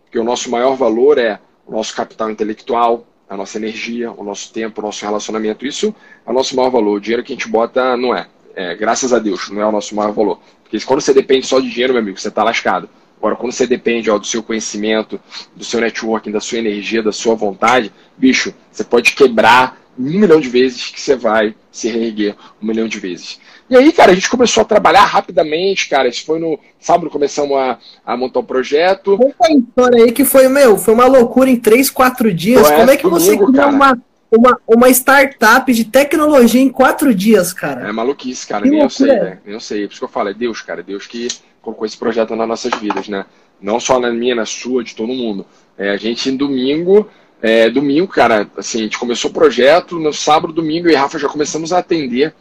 [0.04, 4.52] Porque o nosso maior valor é o nosso capital intelectual, a nossa energia, o nosso
[4.52, 5.66] tempo, o nosso relacionamento.
[5.66, 6.96] Isso é o nosso maior valor.
[6.96, 8.28] O dinheiro que a gente bota não é.
[8.54, 10.40] é graças a Deus, não é o nosso maior valor.
[10.62, 12.88] Porque quando você depende só de dinheiro, meu amigo, você está lascado.
[13.18, 15.18] Agora, quando você depende ó, do seu conhecimento,
[15.54, 20.38] do seu networking, da sua energia, da sua vontade, bicho, você pode quebrar um milhão
[20.38, 23.40] de vezes que você vai se reerguer um milhão de vezes.
[23.68, 26.08] E aí, cara, a gente começou a trabalhar rapidamente, cara.
[26.08, 29.16] Isso foi no sábado, começamos a, a montar o um projeto.
[29.16, 32.68] Conta a história aí que foi, meu, foi uma loucura em três, quatro dias.
[32.70, 33.98] Como é que comigo, você criou uma,
[34.30, 37.88] uma, uma startup de tecnologia em quatro dias, cara?
[37.88, 38.62] É maluquice, cara.
[38.62, 39.38] Que nem eu sei, né?
[39.44, 39.86] Nem eu sei.
[39.86, 40.80] Por isso que eu falo, é Deus, cara.
[40.80, 41.26] É Deus que
[41.60, 43.26] colocou esse projeto nas nossas vidas, né?
[43.60, 45.44] Não só na minha, na sua, de todo mundo.
[45.76, 47.08] É, a gente, em domingo,
[47.42, 51.18] é, domingo, cara, assim, a gente começou o projeto, no sábado, domingo, eu e Rafa
[51.18, 52.32] já começamos a atender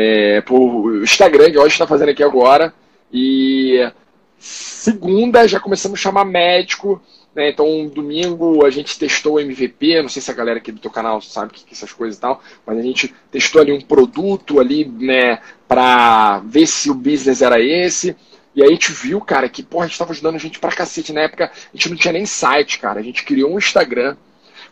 [0.00, 2.72] é, por Instagram, que hoje está fazendo aqui agora,
[3.12, 3.84] e
[4.38, 7.02] segunda já começamos a chamar médico,
[7.34, 10.78] né, então domingo a gente testou o MVP, não sei se a galera aqui do
[10.78, 13.80] teu canal sabe que, que essas coisas e tal, mas a gente testou ali um
[13.80, 18.14] produto ali, né, para ver se o business era esse,
[18.54, 20.70] e aí a gente viu, cara, que porra, a gente tava ajudando a gente pra
[20.70, 21.12] cacete.
[21.12, 22.98] Na época a gente não tinha nem site, cara.
[22.98, 24.16] A gente criou um Instagram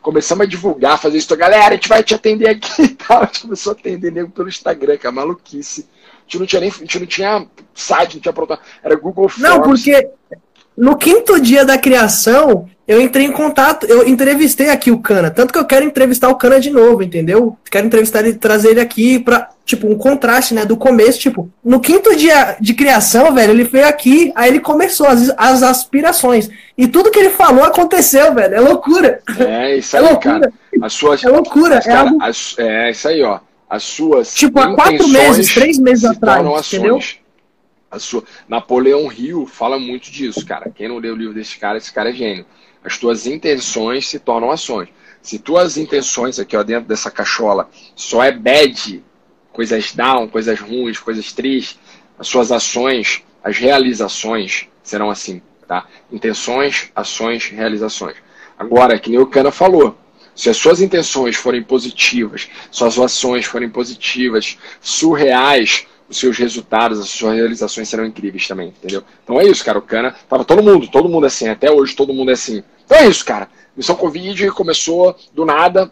[0.07, 1.37] começamos a divulgar, fazer isso.
[1.37, 3.23] Galera, a gente vai te atender aqui e tal.
[3.23, 5.89] A gente começou a atender nego pelo Instagram, que é maluquice.
[6.05, 8.57] A gente não tinha nem a gente não tinha site, não tinha pronto.
[8.85, 9.43] Era Google Forms.
[9.43, 10.09] Não, porque
[10.77, 15.29] no quinto dia da criação, eu entrei em contato, eu entrevistei aqui o Cana.
[15.29, 17.57] Tanto que eu quero entrevistar o Cana de novo, entendeu?
[17.69, 20.65] Quero entrevistar ele, trazer ele aqui pra, tipo, um contraste, né?
[20.65, 25.09] Do começo, tipo, no quinto dia de criação, velho, ele veio aqui, aí ele começou
[25.09, 26.49] as, as aspirações.
[26.79, 28.55] E tudo que ele falou aconteceu, velho.
[28.55, 29.21] É loucura.
[29.37, 30.53] É isso é aí, é cara.
[30.81, 31.79] As suas, é loucura.
[31.79, 32.23] As, é, cara, algo...
[32.23, 33.41] as, é isso aí, ó.
[33.69, 34.33] As suas.
[34.33, 36.73] Tipo, há quatro meses, três meses atrás.
[36.73, 37.01] Entendeu?
[37.91, 38.23] A sua...
[38.49, 40.71] Napoleão Hill fala muito disso, cara.
[40.73, 42.47] Quem não leu o livro desse cara, esse cara é gênio.
[42.87, 44.89] As tuas intenções se tornam ações.
[45.21, 49.03] Se tuas intenções aqui ó, dentro dessa cachola só é bad,
[49.53, 51.81] coisas down, coisas ruins, coisas tristes,
[52.17, 55.85] as suas ações, as realizações serão assim, tá?
[56.13, 58.15] Intenções, ações, realizações.
[58.57, 59.99] Agora, que nem o Cana falou,
[60.33, 67.09] se as suas intenções forem positivas, suas ações forem positivas, surreais, os seus resultados, as
[67.09, 69.03] suas realizações serão incríveis também, entendeu?
[69.25, 69.79] Então é isso, cara.
[69.79, 72.63] O Cana, tava todo mundo, todo mundo assim, até hoje todo mundo é assim.
[72.85, 73.49] Então é isso, cara.
[73.77, 75.91] Missão Covid começou do nada,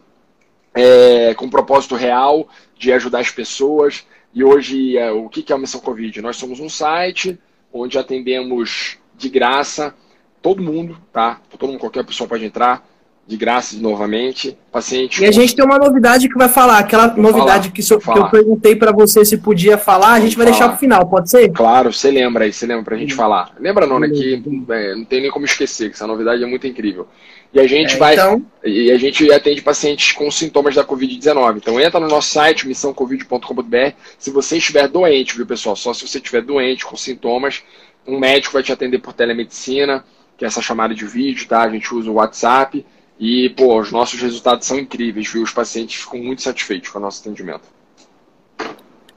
[0.73, 2.49] é, com um propósito real
[2.79, 4.05] de ajudar as pessoas.
[4.33, 6.21] E hoje, é, o que é a Missão Covid?
[6.23, 7.39] Nós somos um site
[7.73, 9.95] onde atendemos de graça
[10.41, 11.41] todo mundo, tá?
[11.51, 12.87] Todo mundo, qualquer pessoa pode entrar
[13.27, 14.57] de graça novamente.
[14.71, 15.23] Paciente.
[15.23, 17.75] E a gente tem uma novidade que vai falar, aquela Vou novidade falar.
[17.75, 20.59] que, so, que, eu perguntei para você se podia falar, a gente vai falar.
[20.59, 21.49] deixar pro final, pode ser?
[21.51, 23.53] Claro, você lembra aí, você lembra pra gente falar.
[23.59, 24.09] Lembra não, né?
[24.09, 27.07] Que é, não tem nem como esquecer, que essa novidade é muito incrível.
[27.53, 28.15] E a gente é, vai.
[28.15, 28.45] Então...
[28.65, 31.59] E a gente atende pacientes com sintomas da Covid-19.
[31.59, 33.93] Então entra no nosso site, missãocovid.com.br.
[34.19, 35.77] Se você estiver doente, viu, pessoal?
[35.77, 37.63] Só se você estiver doente com sintomas,
[38.07, 40.05] um médico vai te atender por telemedicina,
[40.37, 41.63] que é essa chamada de vídeo, tá?
[41.63, 42.85] A gente usa o WhatsApp
[43.19, 45.43] e, pô, os nossos resultados são incríveis, viu?
[45.43, 47.63] Os pacientes ficam muito satisfeitos com o nosso atendimento.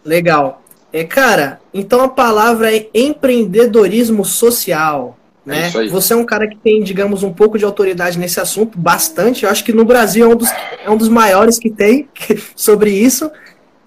[0.06, 0.62] Legal.
[0.94, 5.18] É, cara, então a palavra é empreendedorismo social.
[5.46, 5.72] Né?
[5.74, 9.44] É Você é um cara que tem, digamos, um pouco de autoridade nesse assunto, bastante.
[9.44, 10.50] Eu acho que no Brasil é um dos,
[10.86, 12.08] é um dos maiores que tem
[12.56, 13.32] sobre isso.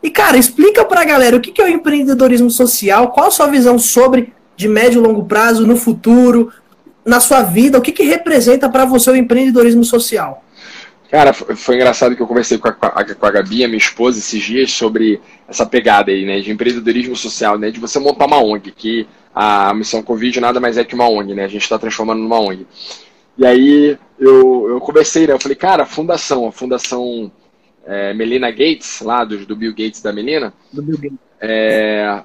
[0.02, 3.78] E, cara, explica pra galera o que é o empreendedorismo social, qual a sua visão
[3.78, 6.52] sobre de médio e longo prazo, no futuro,
[7.04, 10.44] na sua vida, o que, que representa para você o empreendedorismo social?
[11.10, 14.40] Cara, foi engraçado que eu conversei com a, com a Gabi, a minha esposa, esses
[14.40, 18.70] dias, sobre essa pegada aí, né, de empreendedorismo social, né, de você montar uma ONG,
[18.70, 22.20] que a missão Covid nada mais é que uma ONG, né, a gente está transformando
[22.20, 22.64] numa ONG.
[23.36, 27.32] E aí eu, eu conversei, né, eu falei, cara, a fundação, a fundação
[27.84, 31.18] é, Melina Gates, lá do, do Bill Gates da Melina, do Bill Gates.
[31.40, 32.22] É,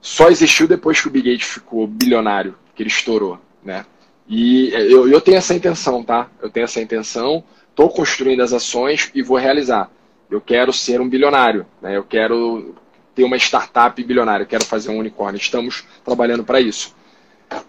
[0.00, 3.84] só existiu depois que o Bill Gates ficou bilionário, que ele estourou, né?
[4.28, 6.28] E eu, eu tenho essa intenção, tá?
[6.40, 9.90] Eu tenho essa intenção, estou construindo as ações e vou realizar.
[10.30, 11.96] Eu quero ser um bilionário, né?
[11.96, 12.74] Eu quero
[13.14, 15.38] ter uma startup bilionária, eu quero fazer um unicórnio.
[15.38, 16.94] Estamos trabalhando para isso.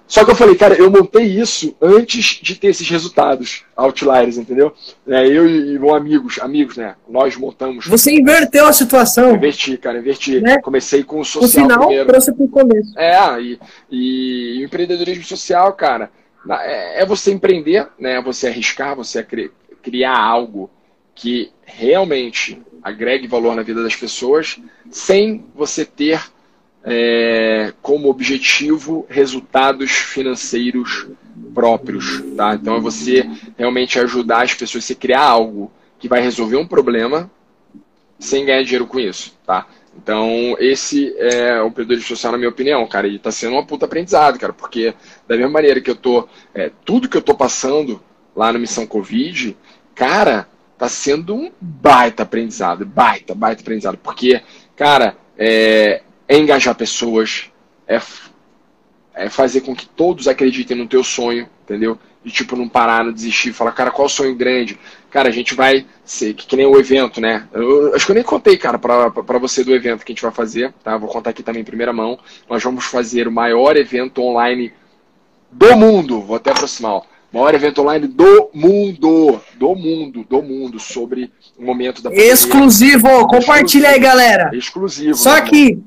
[0.08, 4.74] Só que eu falei, cara, eu montei isso antes de ter esses resultados outliers, entendeu?
[5.08, 6.96] É, eu e meus amigos, amigos, né?
[7.08, 7.88] Nós montamos.
[7.88, 9.36] Você inverteu a situação.
[9.36, 10.40] Inverti, cara, inverti.
[10.40, 10.60] Né?
[10.62, 11.64] Comecei com o social.
[11.64, 12.08] No final, primeiro.
[12.10, 12.98] trouxe pro começo.
[12.98, 16.12] É, e, e, e o empreendedorismo social, cara,
[16.50, 18.22] é, é você empreender, né?
[18.22, 19.26] Você arriscar, você
[19.82, 20.70] criar algo
[21.16, 26.22] que realmente agregue valor na vida das pessoas, sem você ter
[26.84, 31.08] é, como objetivo resultados financeiros
[31.54, 32.56] próprios, tá?
[32.56, 37.32] Então é você realmente ajudar as pessoas a criar algo que vai resolver um problema
[38.20, 39.68] sem ganhar dinheiro com isso, tá?
[39.96, 43.86] Então, esse é o empreendedorismo social, na minha opinião, cara, e tá sendo uma puta
[43.86, 44.94] aprendizado, cara, porque
[45.28, 48.02] da mesma maneira que eu tô, é, tudo que eu tô passando
[48.36, 49.56] lá na Missão Covid,
[49.94, 54.42] cara, tá sendo um baita aprendizado, baita, baita aprendizado, porque,
[54.76, 57.52] cara, é, é engajar pessoas,
[57.88, 58.00] é,
[59.14, 61.98] é fazer com que todos acreditem no teu sonho, entendeu?
[62.26, 64.80] E tipo, não parar, não desistir, falar, cara, qual o sonho grande?
[65.12, 67.48] Cara, a gente vai ser, que, que nem o evento, né?
[67.52, 70.24] Eu, acho que eu nem contei, cara, pra, pra você do evento que a gente
[70.24, 70.98] vai fazer, tá?
[70.98, 72.18] Vou contar aqui também em primeira mão.
[72.50, 74.72] Nós vamos fazer o maior evento online
[75.52, 77.02] do mundo, vou até aproximar, ó.
[77.32, 82.32] Maior evento online do mundo, do mundo, do mundo, sobre o momento da pandemia.
[82.32, 84.52] Exclusivo, compartilha aí, galera.
[84.54, 85.16] Exclusivo.
[85.16, 85.80] Só que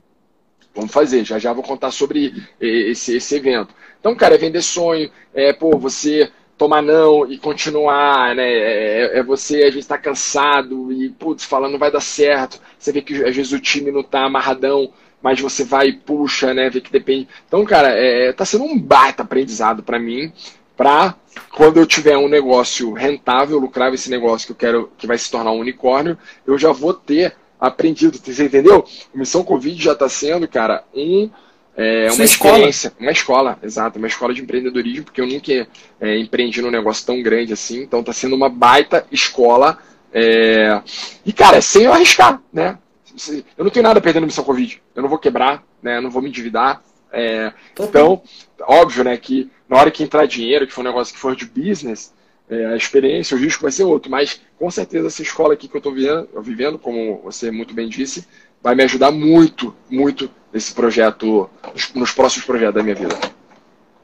[0.77, 3.75] Vamos fazer, já já vou contar sobre esse, esse evento.
[3.99, 8.47] Então, cara, é vender sonho, é, pô, você tomar não e continuar, né?
[8.47, 12.61] É, é você, às vezes, está cansado e, putz, falando não vai dar certo.
[12.79, 16.55] Você vê que, às vezes, o time não tá amarradão, mas você vai e puxa,
[16.55, 16.71] né?
[16.71, 17.29] Vê que depende.
[17.47, 20.33] Então, cara, é, tá sendo um baita aprendizado para mim,
[20.77, 21.15] para
[21.51, 25.31] quando eu tiver um negócio rentável, lucrável esse negócio que eu quero, que vai se
[25.31, 27.35] tornar um unicórnio, eu já vou ter
[27.67, 28.85] aprendido, você entendeu?
[29.15, 31.31] A Missão Covid já está sendo, cara, um,
[31.77, 33.01] é, uma experiência, escola.
[33.01, 35.69] uma escola, exato, uma escola de empreendedorismo, porque eu nunca
[36.01, 39.79] é, empreendi num negócio tão grande assim, então está sendo uma baita escola.
[40.13, 40.81] É...
[41.27, 42.79] E, cara, sem eu arriscar, né?
[43.57, 45.99] Eu não tenho nada na Missão Covid, eu não vou quebrar, né?
[45.99, 46.83] Eu não vou me endividar.
[47.13, 47.53] É...
[47.79, 48.23] Então,
[48.63, 51.45] óbvio, né, que na hora que entrar dinheiro, que for um negócio que for de
[51.45, 52.15] business,
[52.49, 54.11] é, a experiência, o risco vai ser outro.
[54.11, 55.95] Mas com certeza essa escola aqui que eu estou
[56.43, 58.27] vivendo, como você muito bem disse,
[58.63, 61.49] vai me ajudar muito, muito nesse projeto,
[61.95, 63.15] nos próximos projetos da minha vida.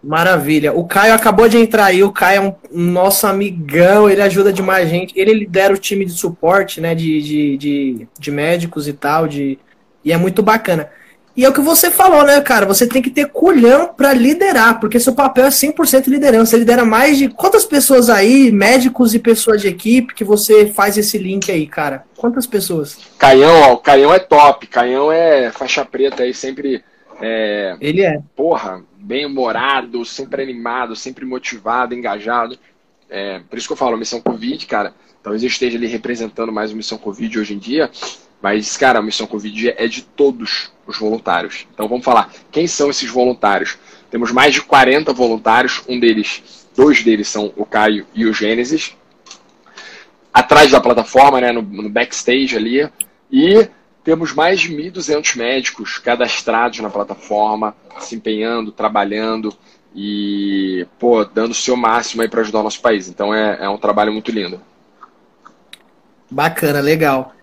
[0.02, 0.72] Maravilha.
[0.72, 2.02] O Caio acabou de entrar aí.
[2.02, 5.16] O Caio é um nosso amigão, ele ajuda demais a gente.
[5.16, 6.92] Ele lidera o time de suporte, né?
[6.92, 9.28] De, de, de, de médicos e tal.
[9.28, 9.58] De,
[10.04, 10.90] e é muito bacana.
[11.34, 12.66] E é o que você falou, né, cara?
[12.66, 16.50] Você tem que ter culhão para liderar, porque seu papel é 100% liderança.
[16.50, 20.98] Você lidera mais de quantas pessoas aí, médicos e pessoas de equipe, que você faz
[20.98, 22.04] esse link aí, cara?
[22.16, 22.98] Quantas pessoas?
[23.18, 24.66] Caião, ó, o Caião é top.
[24.66, 26.84] Caião é faixa preta aí, sempre.
[27.20, 28.20] É, Ele é.
[28.36, 32.58] Porra, bem humorado, sempre animado, sempre motivado, engajado.
[33.08, 34.92] É, por isso que eu falo, Missão Covid, cara.
[35.22, 37.90] Talvez eu esteja ali representando mais o Missão Covid hoje em dia.
[38.42, 41.66] Mas, cara, a Missão Covid é de todos os voluntários.
[41.72, 43.78] Então vamos falar, quem são esses voluntários?
[44.10, 48.96] Temos mais de 40 voluntários, um deles, dois deles são o Caio e o Gênesis.
[50.34, 52.90] Atrás da plataforma, né, no, no backstage ali.
[53.30, 53.68] E
[54.02, 59.56] temos mais de 1.200 médicos cadastrados na plataforma, se empenhando, trabalhando
[59.94, 63.08] e, pô, dando o seu máximo aí para ajudar o nosso país.
[63.08, 64.60] Então é, é um trabalho muito lindo.
[66.30, 67.34] Bacana, legal.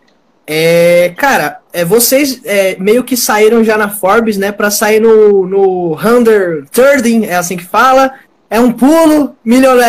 [0.52, 4.50] É, cara, é, vocês é, meio que saíram já na Forbes, né?
[4.50, 8.12] Para sair no, no 130, é assim que fala.
[8.52, 9.36] É um pulo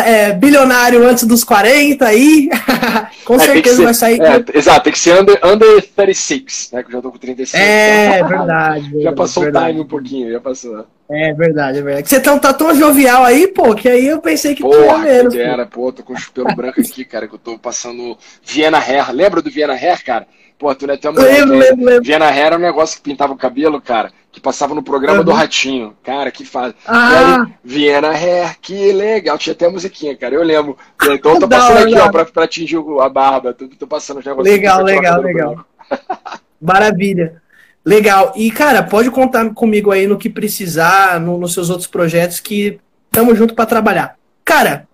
[0.06, 2.48] é, bilionário antes dos 40 aí.
[3.26, 4.22] com é, certeza ser, vai sair.
[4.22, 6.84] É, exato, tem que ser under, under 36, né?
[6.84, 7.60] Que eu já tô com 35.
[7.60, 9.02] É, verdade, verdade.
[9.02, 9.64] Já passou verdade.
[9.64, 10.86] o time um pouquinho, já passou.
[11.10, 12.08] É verdade, é verdade.
[12.08, 15.34] Você tá, tá tão jovial aí, pô, que aí eu pensei que tinha menos.
[15.34, 19.10] Era, pô, tô com o pelo branco aqui, cara, que eu tô passando Viena Hair.
[19.10, 20.24] Lembra do Viena Hair, cara?
[20.62, 22.04] Pô, tu é tão lembro, lembro, lembro.
[22.04, 25.24] Viena Hair era um negócio que pintava o cabelo, cara, que passava no programa uhum.
[25.24, 25.96] do Ratinho.
[26.04, 26.72] Cara, que faz.
[26.86, 27.48] Ah.
[27.64, 29.36] Viena Hair, que legal.
[29.36, 30.36] Tinha até a musiquinha, cara.
[30.36, 30.78] Eu lembro.
[31.02, 33.52] Então eu tô passando aqui, ó, pra, pra atingir a barba.
[33.52, 34.54] Tô, tô passando os negócios.
[34.54, 35.66] Legal, legal, legal.
[36.62, 37.42] Maravilha.
[37.84, 38.32] Legal.
[38.36, 42.78] E, cara, pode contar comigo aí no que precisar, no, nos seus outros projetos, que
[43.06, 44.16] estamos junto para trabalhar.
[44.44, 44.86] Cara,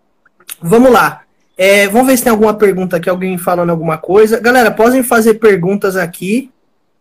[0.63, 1.25] vamos lá.
[1.61, 4.39] É, vamos ver se tem alguma pergunta aqui, alguém falando alguma coisa.
[4.39, 6.53] Galera, podem fazer perguntas aqui,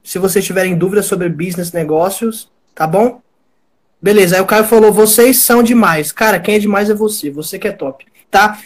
[0.04, 3.22] se vocês tiverem dúvidas sobre business, negócios, tá bom?
[4.02, 6.12] Beleza, aí o Caio falou, vocês são demais.
[6.12, 8.58] Cara, quem é demais é você, você que é top, tá?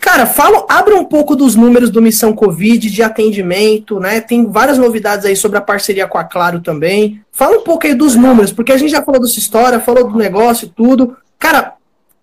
[0.00, 4.20] Cara, fala, abra um pouco dos números do Missão Covid, de atendimento, né?
[4.20, 7.22] Tem várias novidades aí sobre a parceria com a Claro também.
[7.32, 10.16] Fala um pouco aí dos números, porque a gente já falou dessa história, falou do
[10.16, 11.16] negócio e tudo.
[11.38, 11.74] Cara,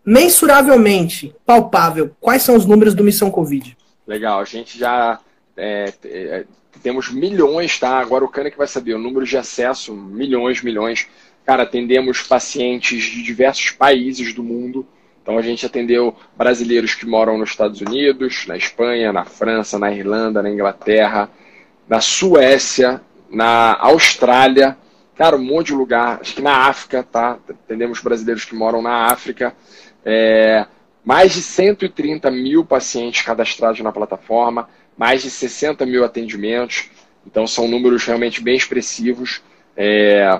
[0.07, 3.77] mensuravelmente, palpável, quais são os números do Missão Covid?
[4.07, 5.19] Legal, a gente já
[5.57, 6.45] é, é,
[6.81, 7.99] temos milhões, tá?
[7.99, 11.07] Agora o Cana que vai saber, o número de acesso, milhões, milhões.
[11.45, 14.87] Cara, atendemos pacientes de diversos países do mundo.
[15.21, 19.91] Então a gente atendeu brasileiros que moram nos Estados Unidos, na Espanha, na França, na
[19.91, 21.29] Irlanda, na Inglaterra,
[21.85, 24.77] na Suécia, na Austrália,
[25.17, 26.19] cara, um monte de lugar.
[26.21, 27.37] Acho que na África, tá?
[27.49, 29.53] Atendemos brasileiros que moram na África.
[30.09, 30.65] É,
[31.03, 36.89] mais de 130 mil pacientes cadastrados na plataforma, mais de 60 mil atendimentos.
[37.25, 39.41] Então, são números realmente bem expressivos.
[39.75, 40.39] É,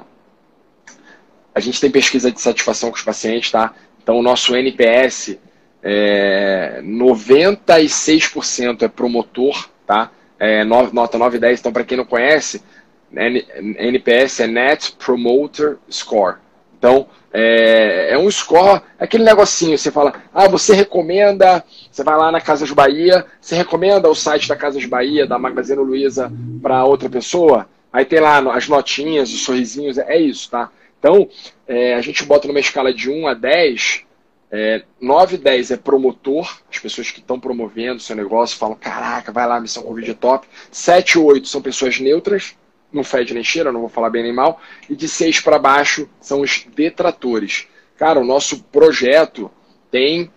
[1.54, 3.74] a gente tem pesquisa de satisfação com os pacientes, tá?
[4.02, 5.38] Então, o nosso NPS,
[5.84, 10.12] é, 96% é promotor, tá?
[10.40, 11.60] É, nota 9 e 10.
[11.60, 12.64] Então, para quem não conhece,
[13.12, 16.38] NPS é Net Promoter Score.
[16.78, 17.06] Então,
[17.40, 22.32] é, é, um score, é aquele negocinho, você fala, ah, você recomenda, você vai lá
[22.32, 26.32] na Casas Bahia, você recomenda o site da Casas Bahia, da Magazine Luiza,
[26.64, 27.70] para outra pessoa?
[27.94, 30.72] Aí tem lá as notinhas, os sorrisinhos, é isso, tá?
[30.98, 31.30] Então,
[31.68, 34.04] é, a gente bota numa escala de 1 a 10,
[34.52, 38.76] é, 9 e 10 é promotor, as pessoas que estão promovendo o seu negócio falam,
[38.76, 40.48] caraca, vai lá, missão Covid é top.
[40.72, 42.56] 7 e 8 são pessoas neutras,
[42.98, 46.10] não fede nem cheira, não vou falar bem nem mal, e de seis para baixo
[46.20, 47.68] são os detratores.
[47.98, 49.50] Cara, o nosso projeto
[49.90, 50.30] tem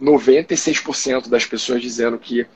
[0.00, 2.46] 96% das pessoas dizendo que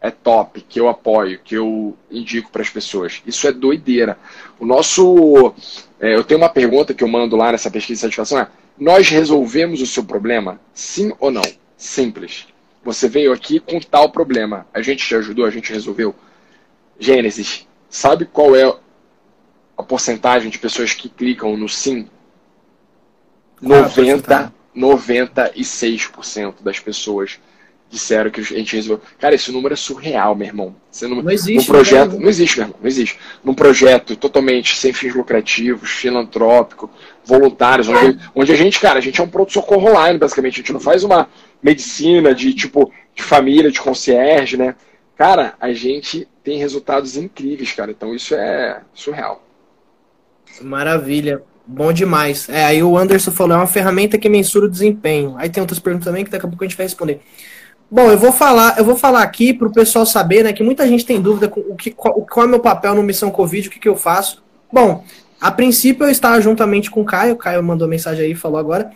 [0.00, 3.20] é top, que eu apoio, que eu indico para as pessoas.
[3.26, 4.16] Isso é doideira.
[4.58, 5.54] O nosso.
[6.00, 9.08] É, eu tenho uma pergunta que eu mando lá nessa pesquisa de satisfação: é, nós
[9.08, 10.60] resolvemos o seu problema?
[10.72, 11.42] Sim ou não?
[11.76, 12.46] Simples.
[12.84, 14.66] Você veio aqui com tal problema.
[14.72, 16.14] A gente te ajudou, a gente resolveu.
[16.98, 18.74] Gênesis, sabe qual é
[19.78, 22.08] a porcentagem de pessoas que clicam no sim,
[23.62, 27.38] 90, 96% das pessoas
[27.88, 29.06] disseram que a gente resolveu.
[29.18, 30.76] Cara, esse número é surreal, meu irmão.
[30.90, 31.54] Você não, não existe.
[31.54, 33.18] Num projeto, não existe, meu irmão, não existe.
[33.42, 36.90] Num projeto totalmente sem fins lucrativos, filantrópico,
[37.24, 40.54] voluntários, onde, onde a gente, cara, a gente é um pronto-socorro online, basicamente.
[40.54, 41.28] A gente não faz uma
[41.62, 44.74] medicina de tipo de família, de concierge, né?
[45.16, 47.90] Cara, a gente tem resultados incríveis, cara.
[47.90, 49.47] Então isso é surreal.
[50.62, 51.42] Maravilha.
[51.66, 52.48] Bom demais.
[52.48, 55.34] É, aí o Anderson falou, é uma ferramenta que mensura o desempenho.
[55.36, 57.20] Aí tem outras perguntas também que daqui a pouco a gente vai responder.
[57.90, 60.86] Bom, eu vou falar, eu vou falar aqui para o pessoal saber, né, que muita
[60.86, 63.70] gente tem dúvida com o que qual, qual é meu papel no Missão Covid, o
[63.70, 64.42] que, que eu faço.
[64.70, 65.04] Bom,
[65.40, 68.90] a princípio eu estava juntamente com o Caio, o Caio mandou mensagem aí, falou agora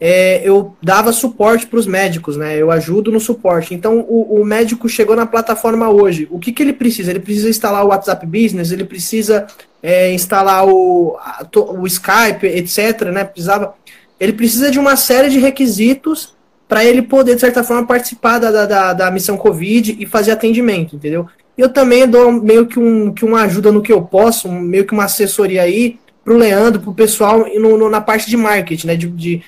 [0.00, 2.56] é, eu dava suporte para os médicos, né?
[2.56, 3.74] Eu ajudo no suporte.
[3.74, 6.28] Então, o, o, médico chegou na plataforma hoje.
[6.30, 7.10] O que, que ele precisa?
[7.10, 9.46] Ele precisa instalar o WhatsApp Business, ele precisa
[9.82, 11.16] é, instalar o,
[11.54, 13.02] o Skype, etc.
[13.12, 13.24] Né?
[13.24, 13.74] Precisava,
[14.18, 16.36] ele precisa de uma série de requisitos
[16.68, 20.96] para ele poder, de certa forma, participar da, da, da missão Covid e fazer atendimento,
[20.96, 21.26] entendeu?
[21.56, 24.92] Eu também dou meio que, um, que uma ajuda no que eu posso, meio que
[24.92, 28.86] uma assessoria aí para o Leandro, para o pessoal no, no, na parte de marketing,
[28.86, 28.96] né?
[28.96, 29.42] De, de,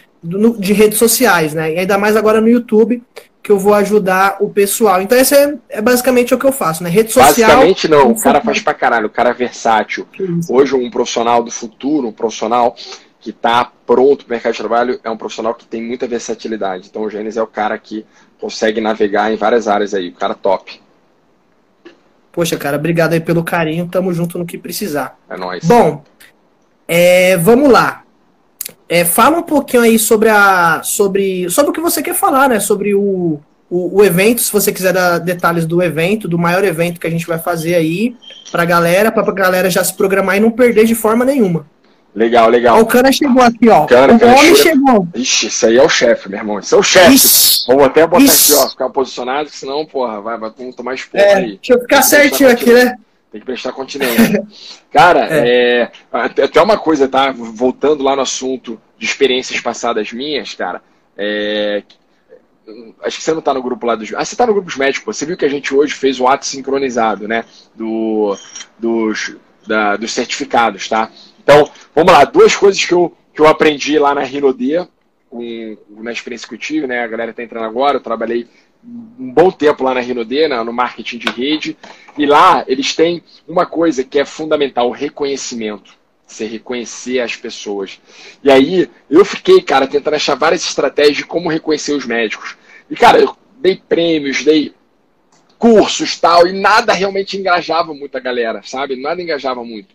[0.59, 1.75] de redes sociais, né?
[1.75, 3.03] E ainda mais agora no YouTube,
[3.43, 5.01] que eu vou ajudar o pessoal.
[5.01, 6.91] Então, esse é, é basicamente o que eu faço, né?
[6.91, 7.49] Rede social.
[7.49, 8.11] Basicamente, não.
[8.11, 10.07] O cara faz pra caralho, o cara é versátil.
[10.49, 12.77] Hoje, um profissional do futuro, um profissional
[13.19, 16.89] que está pronto para o mercado de trabalho, é um profissional que tem muita versatilidade.
[16.89, 18.05] Então, o Gênesis é o cara que
[18.41, 20.81] consegue navegar em várias áreas aí, o cara top.
[22.33, 23.89] Poxa, cara, obrigado aí pelo carinho.
[23.89, 25.19] Tamo junto no que precisar.
[25.29, 25.65] É nóis.
[25.65, 26.05] Bom,
[26.87, 28.00] é, vamos lá.
[28.91, 32.59] É, fala um pouquinho aí sobre a sobre sobre o que você quer falar, né?
[32.59, 33.39] Sobre o,
[33.71, 37.11] o, o, evento, se você quiser dar detalhes do evento, do maior evento que a
[37.11, 38.17] gente vai fazer aí
[38.51, 41.65] pra galera, pra, pra galera já se programar e não perder de forma nenhuma.
[42.13, 42.79] Legal, legal.
[42.79, 43.87] Ó, o cara chegou aqui, ó.
[43.87, 44.71] O homem chega...
[44.71, 45.07] chegou.
[45.15, 46.59] Ixi, isso aí é o chefe, meu irmão.
[46.59, 47.17] Isso é o chefe.
[47.69, 48.55] Vamos até botar Ixi.
[48.55, 51.57] aqui, ó, ficar posicionado, senão, porra, vai, vai tomar esporro é, aí.
[51.59, 52.97] Deixa eu ficar certinho aqui, né?
[53.31, 54.47] Tem que prestar continência.
[54.91, 55.83] Cara, é.
[55.83, 55.93] é.
[56.13, 57.31] até uma coisa, tá?
[57.33, 60.83] Voltando lá no assunto de experiências passadas minhas, cara.
[61.17, 61.83] É,
[63.03, 64.13] acho que você não tá no grupo lá dos.
[64.15, 66.27] Ah, você tá no grupo dos médicos, Você viu que a gente hoje fez o
[66.27, 67.45] ato sincronizado, né?
[67.75, 68.37] Do,
[68.79, 71.11] dos, da, dos certificados, tá?
[71.43, 72.25] Então, vamos lá.
[72.25, 74.89] Duas coisas que eu, que eu aprendi lá na Rinode,
[75.29, 77.03] com, na experiência que eu tive, né?
[77.03, 77.97] A galera tá entrando agora.
[77.97, 78.49] Eu trabalhei
[78.83, 81.77] um bom tempo lá na Rinode, no marketing de rede,
[82.17, 85.99] e lá eles têm uma coisa que é fundamental, o reconhecimento.
[86.27, 88.01] Você reconhecer as pessoas.
[88.43, 92.57] E aí, eu fiquei, cara, tentando achar várias estratégias de como reconhecer os médicos.
[92.89, 94.73] E, cara, eu dei prêmios, dei
[95.59, 98.95] cursos tal, e nada realmente engajava muito a galera, sabe?
[98.95, 99.95] Nada engajava muito.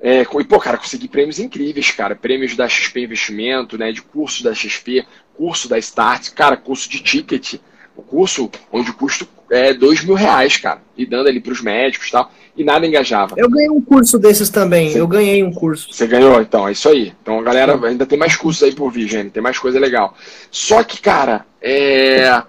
[0.00, 2.14] É, e, pô, cara, consegui prêmios incríveis, cara.
[2.14, 3.90] Prêmios da XP Investimento, né?
[3.90, 7.58] De curso da XP, curso da Start, cara, curso de ticket
[7.96, 11.60] o curso onde o custo é dois mil reais, cara, e dando ali para os
[11.60, 13.34] médicos e tal, e nada engajava.
[13.36, 14.98] Eu ganhei um curso desses também, Sim.
[14.98, 15.92] eu ganhei um curso.
[15.92, 17.12] Você ganhou, então, é isso aí.
[17.22, 20.16] Então a galera ainda tem mais cursos aí por vir, gente, tem mais coisa legal.
[20.50, 22.42] Só que, cara, é...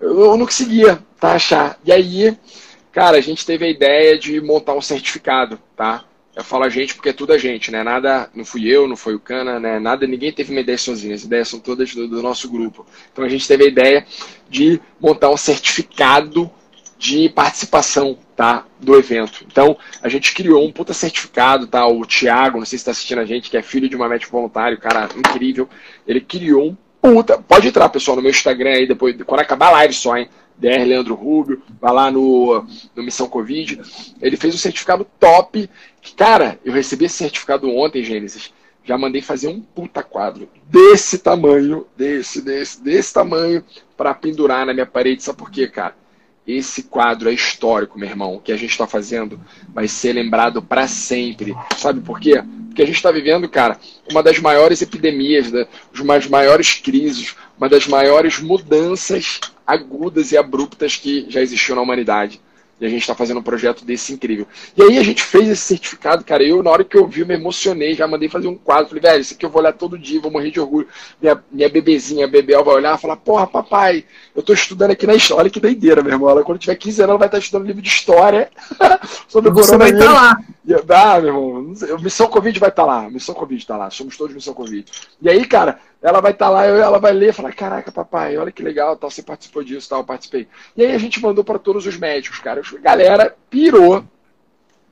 [0.00, 1.78] eu não conseguia tá, achar.
[1.84, 2.36] E aí,
[2.92, 6.04] cara, a gente teve a ideia de montar um certificado, tá?
[6.40, 7.82] Eu falo a gente porque é tudo a gente, né?
[7.82, 9.78] Nada, não fui eu, não foi o Cana, né?
[9.78, 11.14] Nada, ninguém teve uma ideia sozinho.
[11.14, 12.86] As ideias são todas do, do nosso grupo.
[13.12, 14.06] Então a gente teve a ideia
[14.48, 16.50] de montar um certificado
[16.98, 18.64] de participação, tá?
[18.80, 19.44] Do evento.
[19.46, 21.86] Então a gente criou um puta certificado, tá?
[21.86, 24.32] O Thiago, não sei se está assistindo a gente, que é filho de uma médico
[24.32, 25.68] voluntário, cara incrível.
[26.08, 27.36] Ele criou um puta.
[27.36, 30.26] Pode entrar, pessoal, no meu Instagram aí depois, quando acabar a live só, hein?
[30.60, 33.80] DR Leandro Rubio, vai lá no, no Missão Covid.
[34.20, 35.68] Ele fez um certificado top.
[36.02, 38.52] Que, cara, eu recebi esse certificado ontem, Gênesis.
[38.84, 43.64] Já mandei fazer um puta quadro desse tamanho, desse, desse, desse tamanho,
[43.96, 45.22] para pendurar na minha parede.
[45.22, 45.94] Sabe por quê, cara?
[46.46, 48.34] Esse quadro é histórico, meu irmão.
[48.34, 51.54] O que a gente está fazendo vai ser lembrado para sempre.
[51.76, 52.42] Sabe por quê?
[52.66, 53.78] Porque a gente está vivendo, cara,
[54.10, 55.66] uma das maiores epidemias, né?
[55.98, 59.40] uma das maiores crises, uma das maiores mudanças
[59.72, 62.40] agudas e abruptas que já existiu na humanidade.
[62.80, 64.46] E a gente está fazendo um projeto desse incrível.
[64.74, 66.42] E aí a gente fez esse certificado, cara.
[66.42, 67.94] Eu, na hora que eu vi, me emocionei.
[67.94, 68.88] Já mandei fazer um quadro.
[68.88, 70.88] Falei, velho, isso aqui eu vou olhar todo dia, vou morrer de orgulho.
[71.20, 75.06] Minha, minha bebezinha, a Bebel, vai olhar e falar: Porra, papai, eu tô estudando aqui
[75.06, 75.42] na história.
[75.42, 76.30] Olha que doideira, meu irmão.
[76.30, 78.50] Ela, quando tiver 15 anos, ela vai estar estudando livro de história
[79.28, 80.38] sobre o Você vai estar lá.
[80.88, 81.74] Ah, meu irmão.
[82.00, 83.08] Missão Covid vai estar lá.
[83.10, 83.90] Missão Covid está lá.
[83.90, 84.90] Somos todos Missão Covid.
[85.20, 88.36] E aí, cara, ela vai estar tá lá, ela vai ler e falar: Caraca, papai,
[88.36, 90.48] olha que legal, tal, você participou disso, tal, eu participei.
[90.76, 92.60] E aí a gente mandou para todos os médicos, cara.
[92.60, 94.04] A galera pirou.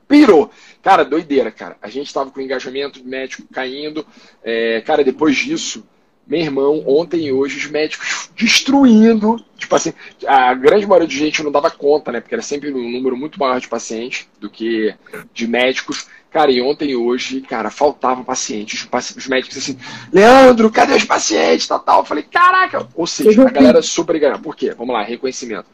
[0.07, 0.49] Pirou.
[0.81, 1.77] Cara, doideira, cara.
[1.81, 4.05] A gente estava com o engajamento médico caindo.
[4.43, 5.83] É, cara, depois disso,
[6.29, 9.43] meu irmão, ontem e hoje, os médicos destruindo.
[9.57, 9.91] Tipo assim,
[10.27, 12.21] a grande maioria de gente não dava conta, né?
[12.21, 14.93] Porque era sempre um número muito maior de pacientes do que
[15.33, 16.07] de médicos.
[16.29, 18.87] Cara, e ontem e hoje, cara, faltava pacientes.
[19.17, 19.75] Os médicos assim,
[20.13, 21.67] Leandro, cadê os pacientes?
[21.67, 22.01] Tal, tal.
[22.01, 22.87] Eu falei, caraca.
[22.93, 24.37] Ou seja, a galera super ganhou.
[24.37, 24.71] Por quê?
[24.77, 25.65] Vamos lá, reconhecimento.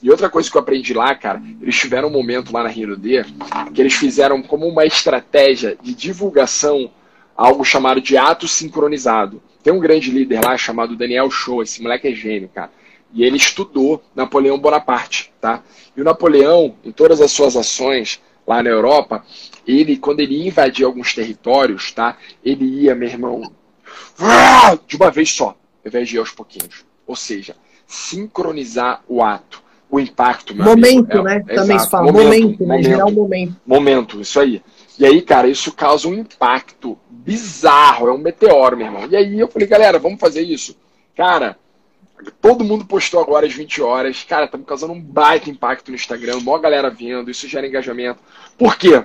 [0.00, 2.96] E outra coisa que eu aprendi lá, cara, eles tiveram um momento lá na Rio
[2.96, 3.24] D
[3.74, 6.88] que eles fizeram como uma estratégia de divulgação
[7.36, 9.42] algo chamado de ato sincronizado.
[9.64, 12.70] Tem um grande líder lá chamado Daniel Show, esse moleque é gênio, cara.
[13.14, 15.62] E ele estudou Napoleão Bonaparte, tá?
[15.96, 19.24] E o Napoleão, em todas as suas ações lá na Europa,
[19.66, 22.18] ele, quando ele invadia alguns territórios, tá?
[22.44, 23.52] Ele ia, meu irmão,
[24.86, 25.56] de uma vez só, ao
[25.86, 26.84] invés de ir aos pouquinhos.
[27.06, 27.56] Ou seja,
[27.86, 30.54] sincronizar o ato, o impacto.
[30.54, 31.44] momento, amigo, é, né?
[31.48, 31.84] É, Também exato.
[31.84, 32.82] se fala momento, momento né?
[32.82, 33.56] Gerar um momento.
[33.64, 34.62] Momento, isso aí.
[34.98, 39.08] E aí, cara, isso causa um impacto bizarro, é um meteoro, meu irmão.
[39.10, 40.76] E aí eu falei, galera, vamos fazer isso.
[41.16, 41.58] Cara,
[42.40, 44.22] todo mundo postou agora às 20 horas.
[44.22, 48.20] Cara, estamos causando um baita impacto no Instagram, maior galera vendo, isso gera engajamento.
[48.56, 49.04] Por quê?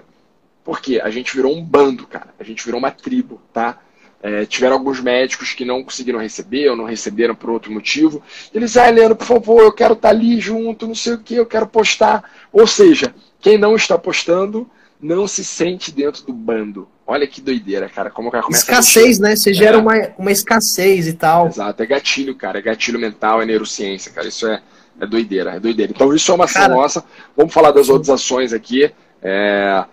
[0.63, 2.33] Porque a gente virou um bando, cara.
[2.39, 3.79] A gente virou uma tribo, tá?
[4.21, 8.21] É, tiveram alguns médicos que não conseguiram receber ou não receberam por outro motivo.
[8.53, 11.35] Eles, ah, Leandro, por favor, eu quero estar tá ali junto, não sei o que,
[11.35, 12.29] eu quero postar.
[12.51, 14.69] Ou seja, quem não está postando
[15.01, 16.87] não se sente dentro do bando.
[17.07, 18.09] Olha que doideira, cara.
[18.09, 19.35] Como que começa Escassez, né?
[19.35, 19.81] Você gera é.
[19.81, 21.47] uma, uma escassez e tal.
[21.47, 22.59] Exato, é gatilho, cara.
[22.59, 24.27] É gatilho mental, é neurociência, cara.
[24.27, 24.61] Isso é,
[24.99, 25.91] é doideira, é doideira.
[25.95, 27.03] Então, isso é uma ação cara, nossa.
[27.35, 28.91] Vamos falar das outras ações aqui.
[29.21, 29.85] É,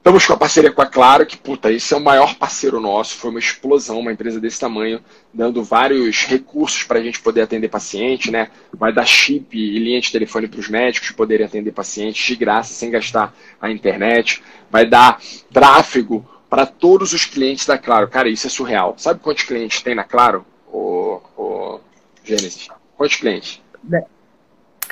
[0.00, 3.18] Estamos com a parceria com a Claro, que, puta, esse é o maior parceiro nosso,
[3.18, 4.98] foi uma explosão, uma empresa desse tamanho,
[5.32, 8.50] dando vários recursos para a gente poder atender paciente, né?
[8.72, 12.72] Vai dar chip e linha de telefone para os médicos poderem atender pacientes de graça,
[12.72, 14.42] sem gastar a internet.
[14.70, 15.20] Vai dar
[15.52, 18.08] tráfego para todos os clientes da Claro.
[18.08, 18.94] Cara, isso é surreal.
[18.96, 21.80] Sabe quantos clientes tem na Claro, o, o
[22.24, 22.68] Gênesis?
[22.96, 23.60] Quantos clientes?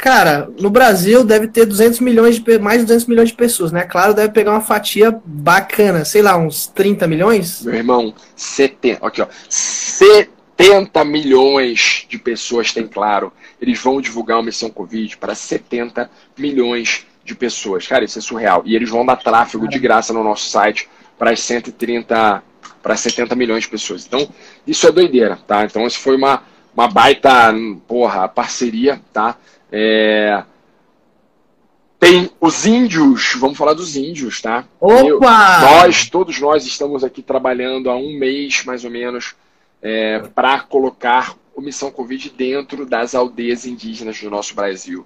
[0.00, 3.82] Cara, no Brasil deve ter 200 milhões de mais de 200 milhões de pessoas, né?
[3.82, 7.62] Claro, deve pegar uma fatia bacana, sei lá, uns 30 milhões?
[7.64, 13.32] Meu irmão, 70, aqui ó, 70 milhões de pessoas tem Claro.
[13.60, 17.84] Eles vão divulgar uma missão Covid para 70 milhões de pessoas.
[17.84, 18.62] Cara, isso é surreal.
[18.64, 20.88] E eles vão dar tráfego de graça no nosso site
[21.18, 22.42] para as 130
[22.80, 24.06] para 70 milhões de pessoas.
[24.06, 24.28] Então,
[24.64, 25.64] isso é doideira, tá?
[25.64, 26.44] Então, isso foi uma
[26.78, 27.52] uma baita,
[27.88, 29.36] porra, parceria, tá?
[29.70, 30.42] É,
[31.98, 34.64] tem os índios, vamos falar dos índios, tá?
[34.80, 35.04] Opa!
[35.06, 39.34] Eu, nós, todos nós estamos aqui trabalhando há um mês, mais ou menos,
[39.82, 45.04] é, para colocar o Missão Covid dentro das aldeias indígenas do nosso Brasil.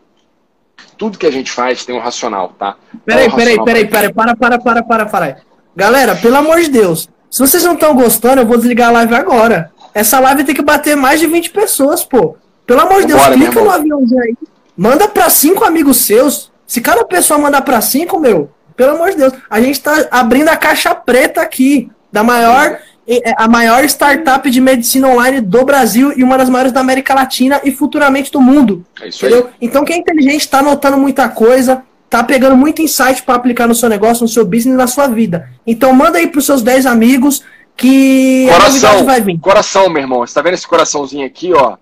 [0.99, 2.77] Tudo que a gente faz tem um racional, tá?
[3.07, 5.43] Peraí, um peraí, peraí, peraí, para, para, para, para, para.
[5.75, 9.15] Galera, pelo amor de Deus, se vocês não estão gostando, eu vou desligar a live
[9.15, 9.73] agora.
[9.95, 12.37] Essa live tem que bater mais de 20 pessoas, pô.
[12.67, 14.37] Pelo amor de Deus, clica no aviãozinho aí.
[14.77, 19.17] Manda para cinco amigos seus, se cada pessoa mandar para cinco, meu, pelo amor de
[19.17, 24.49] Deus, a gente está abrindo a caixa preta aqui da maior é, a maior startup
[24.49, 28.41] de medicina online do Brasil e uma das maiores da América Latina e futuramente do
[28.41, 28.85] mundo.
[29.01, 29.47] É isso entendeu?
[29.47, 29.53] Aí.
[29.61, 33.75] Então quem é inteligente está anotando muita coisa, tá pegando muito insight para aplicar no
[33.75, 35.49] seu negócio, no seu business, na sua vida.
[35.67, 37.43] Então manda aí pros seus 10 amigos
[37.77, 39.39] que coração, vai vir.
[39.41, 40.21] Coração, meu irmão.
[40.21, 41.77] Você tá vendo esse coraçãozinho aqui, ó?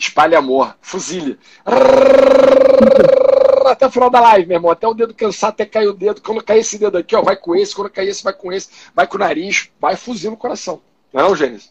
[0.00, 1.38] Espalhe amor, fuzile
[3.70, 4.70] até o final da live, meu irmão.
[4.70, 6.20] Até o dedo cansar, até cair o dedo.
[6.20, 7.74] Quando cair esse dedo aqui, ó, vai com esse.
[7.74, 8.68] Quando cair esse, vai com esse.
[8.94, 9.70] Vai com o nariz.
[9.80, 10.80] Vai fuzil no coração.
[11.12, 11.70] Não é não, Gênesis?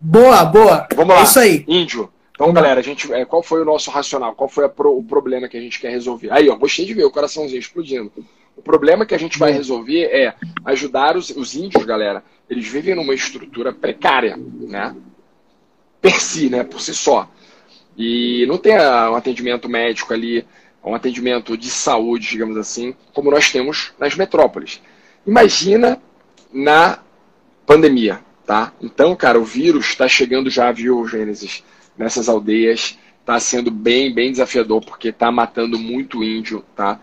[0.00, 0.86] Boa, boa.
[0.94, 1.20] Vamos lá.
[1.20, 1.64] É isso aí.
[1.66, 2.12] Índio.
[2.32, 4.34] Então, galera, a gente, é, qual foi o nosso racional?
[4.34, 6.30] Qual foi pro, o problema que a gente quer resolver?
[6.30, 8.12] Aí, ó, gostei de ver o coraçãozinho explodindo.
[8.56, 10.34] O problema que a gente vai resolver é
[10.64, 12.22] ajudar os, os índios, galera.
[12.48, 14.94] Eles vivem numa estrutura precária, né?
[16.00, 16.64] Per si, né?
[16.64, 17.30] Por si só.
[17.96, 20.46] E não tem um atendimento médico ali
[20.88, 24.80] um atendimento de saúde, digamos assim, como nós temos nas metrópoles.
[25.26, 26.00] Imagina
[26.52, 27.00] na
[27.66, 28.72] pandemia, tá?
[28.80, 31.62] Então, cara, o vírus está chegando já, viu, Gênesis,
[31.96, 37.00] nessas aldeias, está sendo bem, bem desafiador, porque está matando muito índio, tá?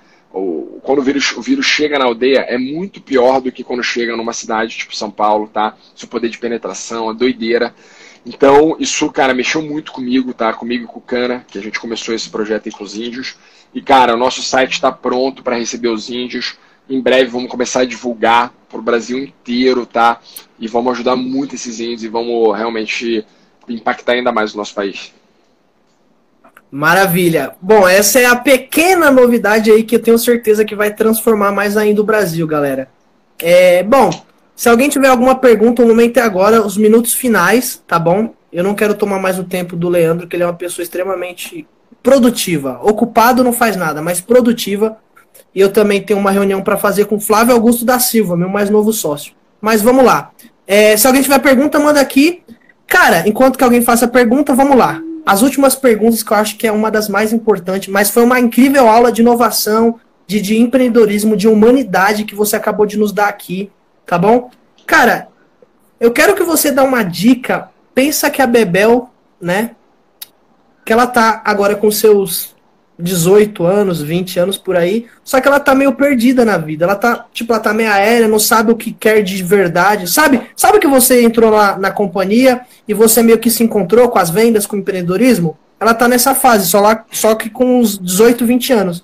[0.84, 4.18] quando o vírus, o vírus chega na aldeia, é muito pior do que quando chega
[4.18, 5.78] numa cidade tipo São Paulo, tá?
[5.96, 7.74] Seu poder de penetração, a doideira.
[8.26, 10.51] Então, isso, cara, mexeu muito comigo, tá?
[10.51, 13.36] Comigo e com o Cana, que a gente começou esse projeto aí com os índios.
[13.73, 16.55] E, cara, o nosso site está pronto para receber os índios.
[16.89, 20.19] Em breve vamos começar a divulgar para o Brasil inteiro, tá?
[20.59, 23.26] E vamos ajudar muito esses índios e vamos realmente
[23.69, 25.13] impactar ainda mais o nosso país.
[26.71, 27.55] Maravilha.
[27.61, 31.78] Bom, essa é a pequena novidade aí que eu tenho certeza que vai transformar mais
[31.78, 32.89] ainda o Brasil, galera.
[33.39, 34.09] É, bom,
[34.56, 38.34] se alguém tiver alguma pergunta, o momento é agora, os minutos finais, tá bom?
[38.51, 41.68] Eu não quero tomar mais o tempo do Leandro, que ele é uma pessoa extremamente
[42.01, 42.80] produtiva.
[42.82, 44.97] Ocupado não faz nada, mas produtiva.
[45.53, 48.70] E eu também tenho uma reunião para fazer com Flávio Augusto da Silva, meu mais
[48.70, 49.34] novo sócio.
[49.60, 50.32] Mas vamos lá.
[50.66, 52.41] É, se alguém tiver pergunta, manda aqui.
[52.88, 55.01] Cara, enquanto que alguém faça pergunta, vamos lá.
[55.26, 58.39] As últimas perguntas que eu acho que é uma das mais importantes, mas foi uma
[58.39, 63.28] incrível aula de inovação, de, de empreendedorismo, de humanidade que você acabou de nos dar
[63.28, 63.72] aqui,
[64.06, 64.49] tá bom?
[64.86, 65.28] Cara,
[65.99, 67.70] eu quero que você dê uma dica.
[67.93, 69.10] Pensa que a Bebel,
[69.41, 69.72] né,
[70.86, 72.56] que ela tá agora com seus
[72.97, 76.86] 18 anos, 20 anos por aí, só que ela tá meio perdida na vida.
[76.86, 80.10] Ela tá, tipo, ela tá meio aérea, não sabe o que quer de verdade.
[80.10, 80.41] Sabe?
[80.56, 84.30] Sabe que você entrou lá na companhia e você meio que se encontrou com as
[84.30, 85.58] vendas, com o empreendedorismo?
[85.80, 89.03] Ela tá nessa fase, só, lá, só que com uns 18, 20 anos.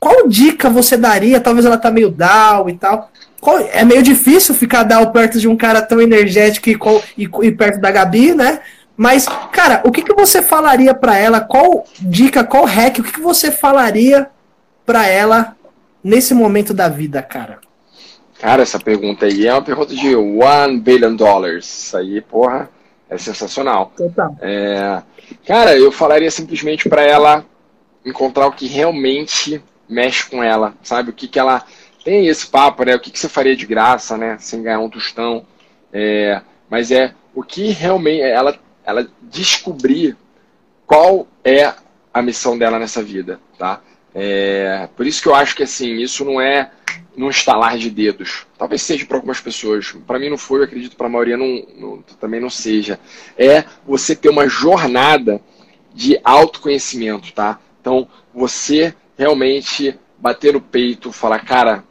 [0.00, 1.40] Qual dica você daria?
[1.40, 3.10] Talvez ela tá meio down e tal.
[3.40, 6.78] Qual, é meio difícil ficar down perto de um cara tão energético e,
[7.16, 8.60] e, e perto da Gabi, né?
[8.96, 11.40] Mas, cara, o que, que você falaria para ela?
[11.40, 14.28] Qual dica, qual hack, o que, que você falaria
[14.84, 15.56] para ela
[16.02, 17.60] nesse momento da vida, cara?
[18.40, 21.66] Cara, essa pergunta aí é uma pergunta de one billion dollars.
[21.66, 22.68] Isso aí, porra,
[23.08, 23.92] é sensacional.
[23.96, 24.36] Total.
[24.40, 25.02] É,
[25.46, 27.44] cara, eu falaria simplesmente para ela
[28.04, 31.10] encontrar o que realmente mexe com ela, sabe?
[31.10, 31.64] O que, que ela
[32.04, 32.94] tem esse papo, né?
[32.94, 34.36] O que, que você faria de graça, né?
[34.38, 35.46] Sem ganhar um tostão.
[35.92, 40.16] É, mas é o que realmente ela ela descobrir
[40.86, 41.74] qual é
[42.12, 43.82] a missão dela nessa vida, tá?
[44.14, 46.70] É, por isso que eu acho que assim, isso não é
[47.14, 48.46] num estalar de dedos.
[48.56, 49.92] Talvez seja para algumas pessoas.
[50.06, 52.98] Para mim não foi, eu acredito para a maioria não, não, também não seja.
[53.36, 55.40] É você ter uma jornada
[55.92, 57.60] de autoconhecimento, tá?
[57.80, 61.84] Então, você realmente bater no peito, falar, cara,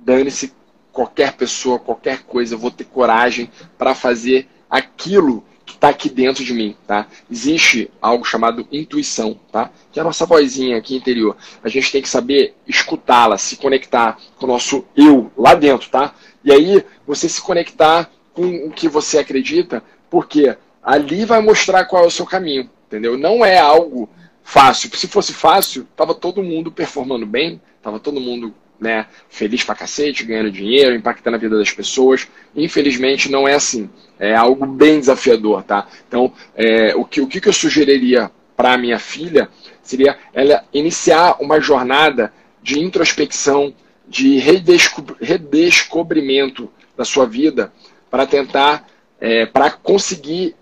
[0.00, 0.52] dane-se
[0.92, 6.44] qualquer pessoa, qualquer coisa, eu vou ter coragem para fazer aquilo que está aqui dentro
[6.44, 7.06] de mim, tá?
[7.30, 9.70] Existe algo chamado intuição, tá?
[9.90, 11.36] Que é a nossa vozinha aqui interior.
[11.62, 16.14] A gente tem que saber escutá-la, se conectar com o nosso eu lá dentro, tá?
[16.44, 22.04] E aí você se conectar com o que você acredita, porque ali vai mostrar qual
[22.04, 23.16] é o seu caminho, entendeu?
[23.16, 24.08] Não é algo
[24.44, 24.90] fácil.
[24.94, 30.24] Se fosse fácil, tava todo mundo performando bem, tava todo mundo né, feliz pra cacete,
[30.24, 32.28] ganhando dinheiro, impactando a vida das pessoas.
[32.54, 33.88] Infelizmente não é assim.
[34.18, 35.88] É algo bem desafiador, tá?
[36.06, 39.48] Então, é, o, que, o que eu sugeriria para minha filha
[39.82, 42.32] seria ela iniciar uma jornada
[42.62, 43.74] de introspecção,
[44.06, 47.72] de redescobrimento da sua vida
[48.10, 48.88] para tentar,
[49.20, 50.56] é, para conseguir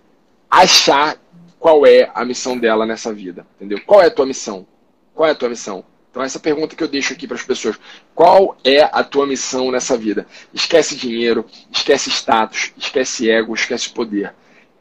[0.50, 1.16] achar
[1.62, 3.80] qual é a missão dela nessa vida, entendeu?
[3.86, 4.66] Qual é a tua missão?
[5.14, 5.84] Qual é a tua missão?
[6.10, 7.78] Então essa pergunta que eu deixo aqui para as pessoas,
[8.16, 10.26] qual é a tua missão nessa vida?
[10.52, 14.34] Esquece dinheiro, esquece status, esquece ego, esquece poder.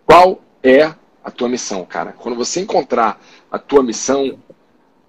[0.08, 0.92] Qual é
[1.24, 2.14] a tua missão, cara?
[2.14, 3.22] Quando você encontrar
[3.52, 4.40] a tua missão,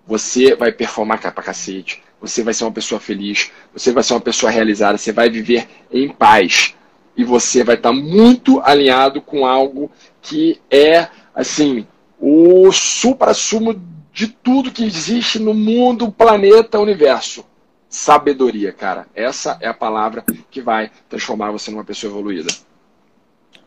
[0.07, 4.21] você vai performar pra cacete, você vai ser uma pessoa feliz, você vai ser uma
[4.21, 6.75] pessoa realizada, você vai viver em paz.
[7.17, 9.91] E você vai estar muito alinhado com algo
[10.23, 11.87] que é, assim,
[12.21, 13.81] o supra-sumo
[14.13, 17.45] de tudo que existe no mundo, planeta, universo.
[17.89, 19.07] Sabedoria, cara.
[19.15, 22.53] Essa é a palavra que vai transformar você numa pessoa evoluída.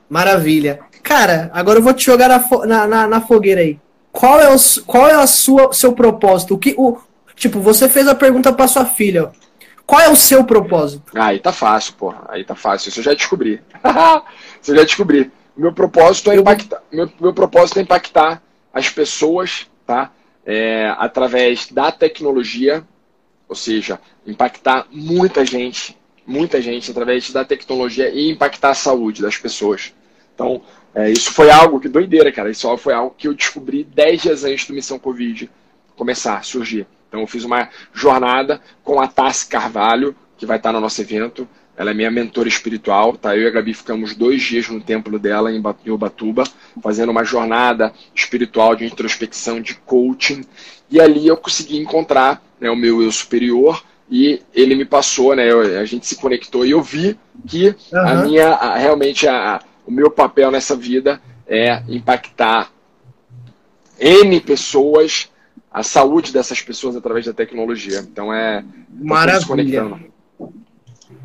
[0.09, 0.79] Maravilha.
[1.03, 3.79] Cara, agora eu vou te jogar na, na, na fogueira aí.
[4.11, 6.53] Qual é o qual é a sua seu propósito?
[6.53, 6.97] O que o
[7.35, 9.31] tipo, você fez a pergunta para sua filha.
[9.85, 11.11] Qual é o seu propósito?
[11.15, 12.23] Aí tá fácil, porra.
[12.29, 12.89] Aí tá fácil.
[12.89, 13.61] Isso eu já descobri.
[14.61, 15.31] Isso eu já descobri.
[15.55, 18.41] Meu propósito é impactar, meu, meu propósito é impactar
[18.73, 20.11] as pessoas, tá?
[20.45, 22.85] É, através da tecnologia,
[23.47, 29.37] ou seja, impactar muita gente, muita gente através da tecnologia e impactar a saúde das
[29.37, 29.93] pessoas.
[30.33, 30.61] Então,
[30.93, 32.49] é, isso foi algo que doideira, cara.
[32.49, 35.49] Isso foi algo que eu descobri 10 dias antes do Missão Covid
[35.95, 36.85] começar, surgir.
[37.07, 41.47] Então, eu fiz uma jornada com a Tassi Carvalho, que vai estar no nosso evento.
[41.77, 43.35] Ela é minha mentora espiritual, tá?
[43.35, 45.61] Eu e a Gabi ficamos dois dias no templo dela, em
[45.91, 46.45] Ubatuba,
[46.81, 50.45] fazendo uma jornada espiritual de introspecção, de coaching.
[50.89, 55.49] E ali eu consegui encontrar né, o meu eu superior e ele me passou, né?
[55.79, 57.99] A gente se conectou e eu vi que uhum.
[57.99, 62.71] a minha, a, realmente a, o meu papel nessa vida é impactar
[63.99, 65.29] N pessoas,
[65.71, 67.99] a saúde dessas pessoas através da tecnologia.
[67.99, 68.63] Então é.
[68.89, 70.14] Maravilha.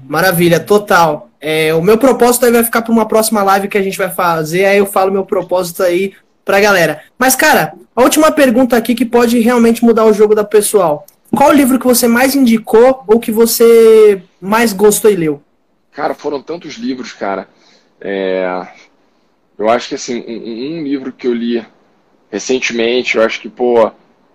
[0.08, 1.30] Maravilha, total.
[1.40, 4.10] É, o meu propósito aí vai ficar para uma próxima live que a gente vai
[4.10, 6.12] fazer, aí eu falo meu propósito aí
[6.44, 7.02] pra galera.
[7.18, 11.06] Mas, cara, a última pergunta aqui que pode realmente mudar o jogo da pessoal.
[11.34, 15.42] Qual o livro que você mais indicou ou que você mais gostou e leu?
[15.92, 17.48] Cara, foram tantos livros, cara.
[18.00, 18.66] É,
[19.58, 21.64] eu acho que assim, um, um, livro que eu li
[22.30, 23.90] recentemente, eu acho que, pô,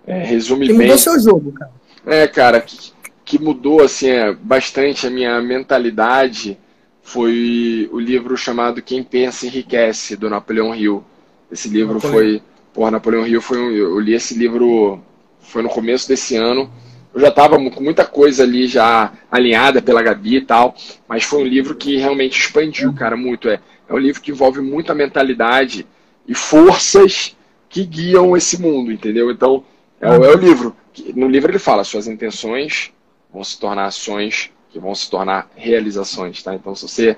[0.06, 0.82] é, resume que bem.
[0.82, 1.70] mudou seu jogo, cara.
[2.06, 2.92] É, cara, que,
[3.26, 6.56] que mudou assim, é, bastante a minha mentalidade
[7.02, 11.04] foi o livro chamado Quem Pensa Enriquece, do Napoleão Hill.
[11.52, 12.18] Esse livro Napoleão.
[12.18, 12.42] foi.
[12.72, 15.00] Porra, Napoleão Hill foi um, Eu li esse livro.
[15.40, 16.70] Foi no começo desse ano
[17.16, 20.74] eu já estava com muita coisa ali já alinhada pela Gabi e tal,
[21.08, 23.48] mas foi um livro que realmente expandiu, cara, muito.
[23.48, 23.58] É,
[23.88, 25.86] é um livro que envolve muita mentalidade
[26.28, 27.34] e forças
[27.70, 29.30] que guiam esse mundo, entendeu?
[29.30, 29.64] Então,
[29.98, 30.76] é, é o livro.
[31.14, 32.92] No livro ele fala, suas intenções
[33.36, 36.54] vão se tornar ações que vão se tornar realizações, tá?
[36.54, 37.16] Então, se você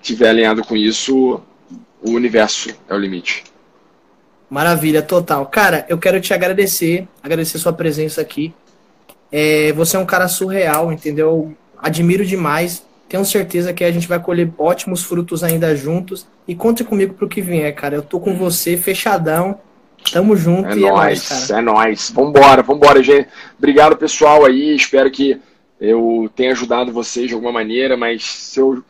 [0.00, 1.42] estiver alinhado com isso,
[2.02, 3.44] o universo é o limite.
[4.48, 5.44] Maravilha, total.
[5.44, 8.54] Cara, eu quero te agradecer, agradecer sua presença aqui.
[9.30, 11.54] É, você é um cara surreal, entendeu?
[11.76, 12.82] Admiro demais.
[13.06, 16.26] Tenho certeza que a gente vai colher ótimos frutos ainda juntos.
[16.46, 17.94] E conte comigo pro que vier, cara.
[17.94, 19.60] Eu tô com você fechadão.
[20.10, 21.60] Tamo junto é e nóis, é nóis, cara.
[21.60, 22.10] É nóis.
[22.10, 23.28] Vambora, vambora, gente.
[23.58, 24.74] Obrigado, pessoal, aí.
[24.74, 25.38] Espero que
[25.80, 28.82] eu tenha ajudado vocês de alguma maneira, mas se eu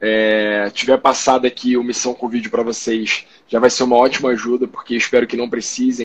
[0.00, 4.30] é, tiver passado aqui o Missão com vídeo para vocês, já vai ser uma ótima
[4.30, 5.94] ajuda, porque espero que não precisem.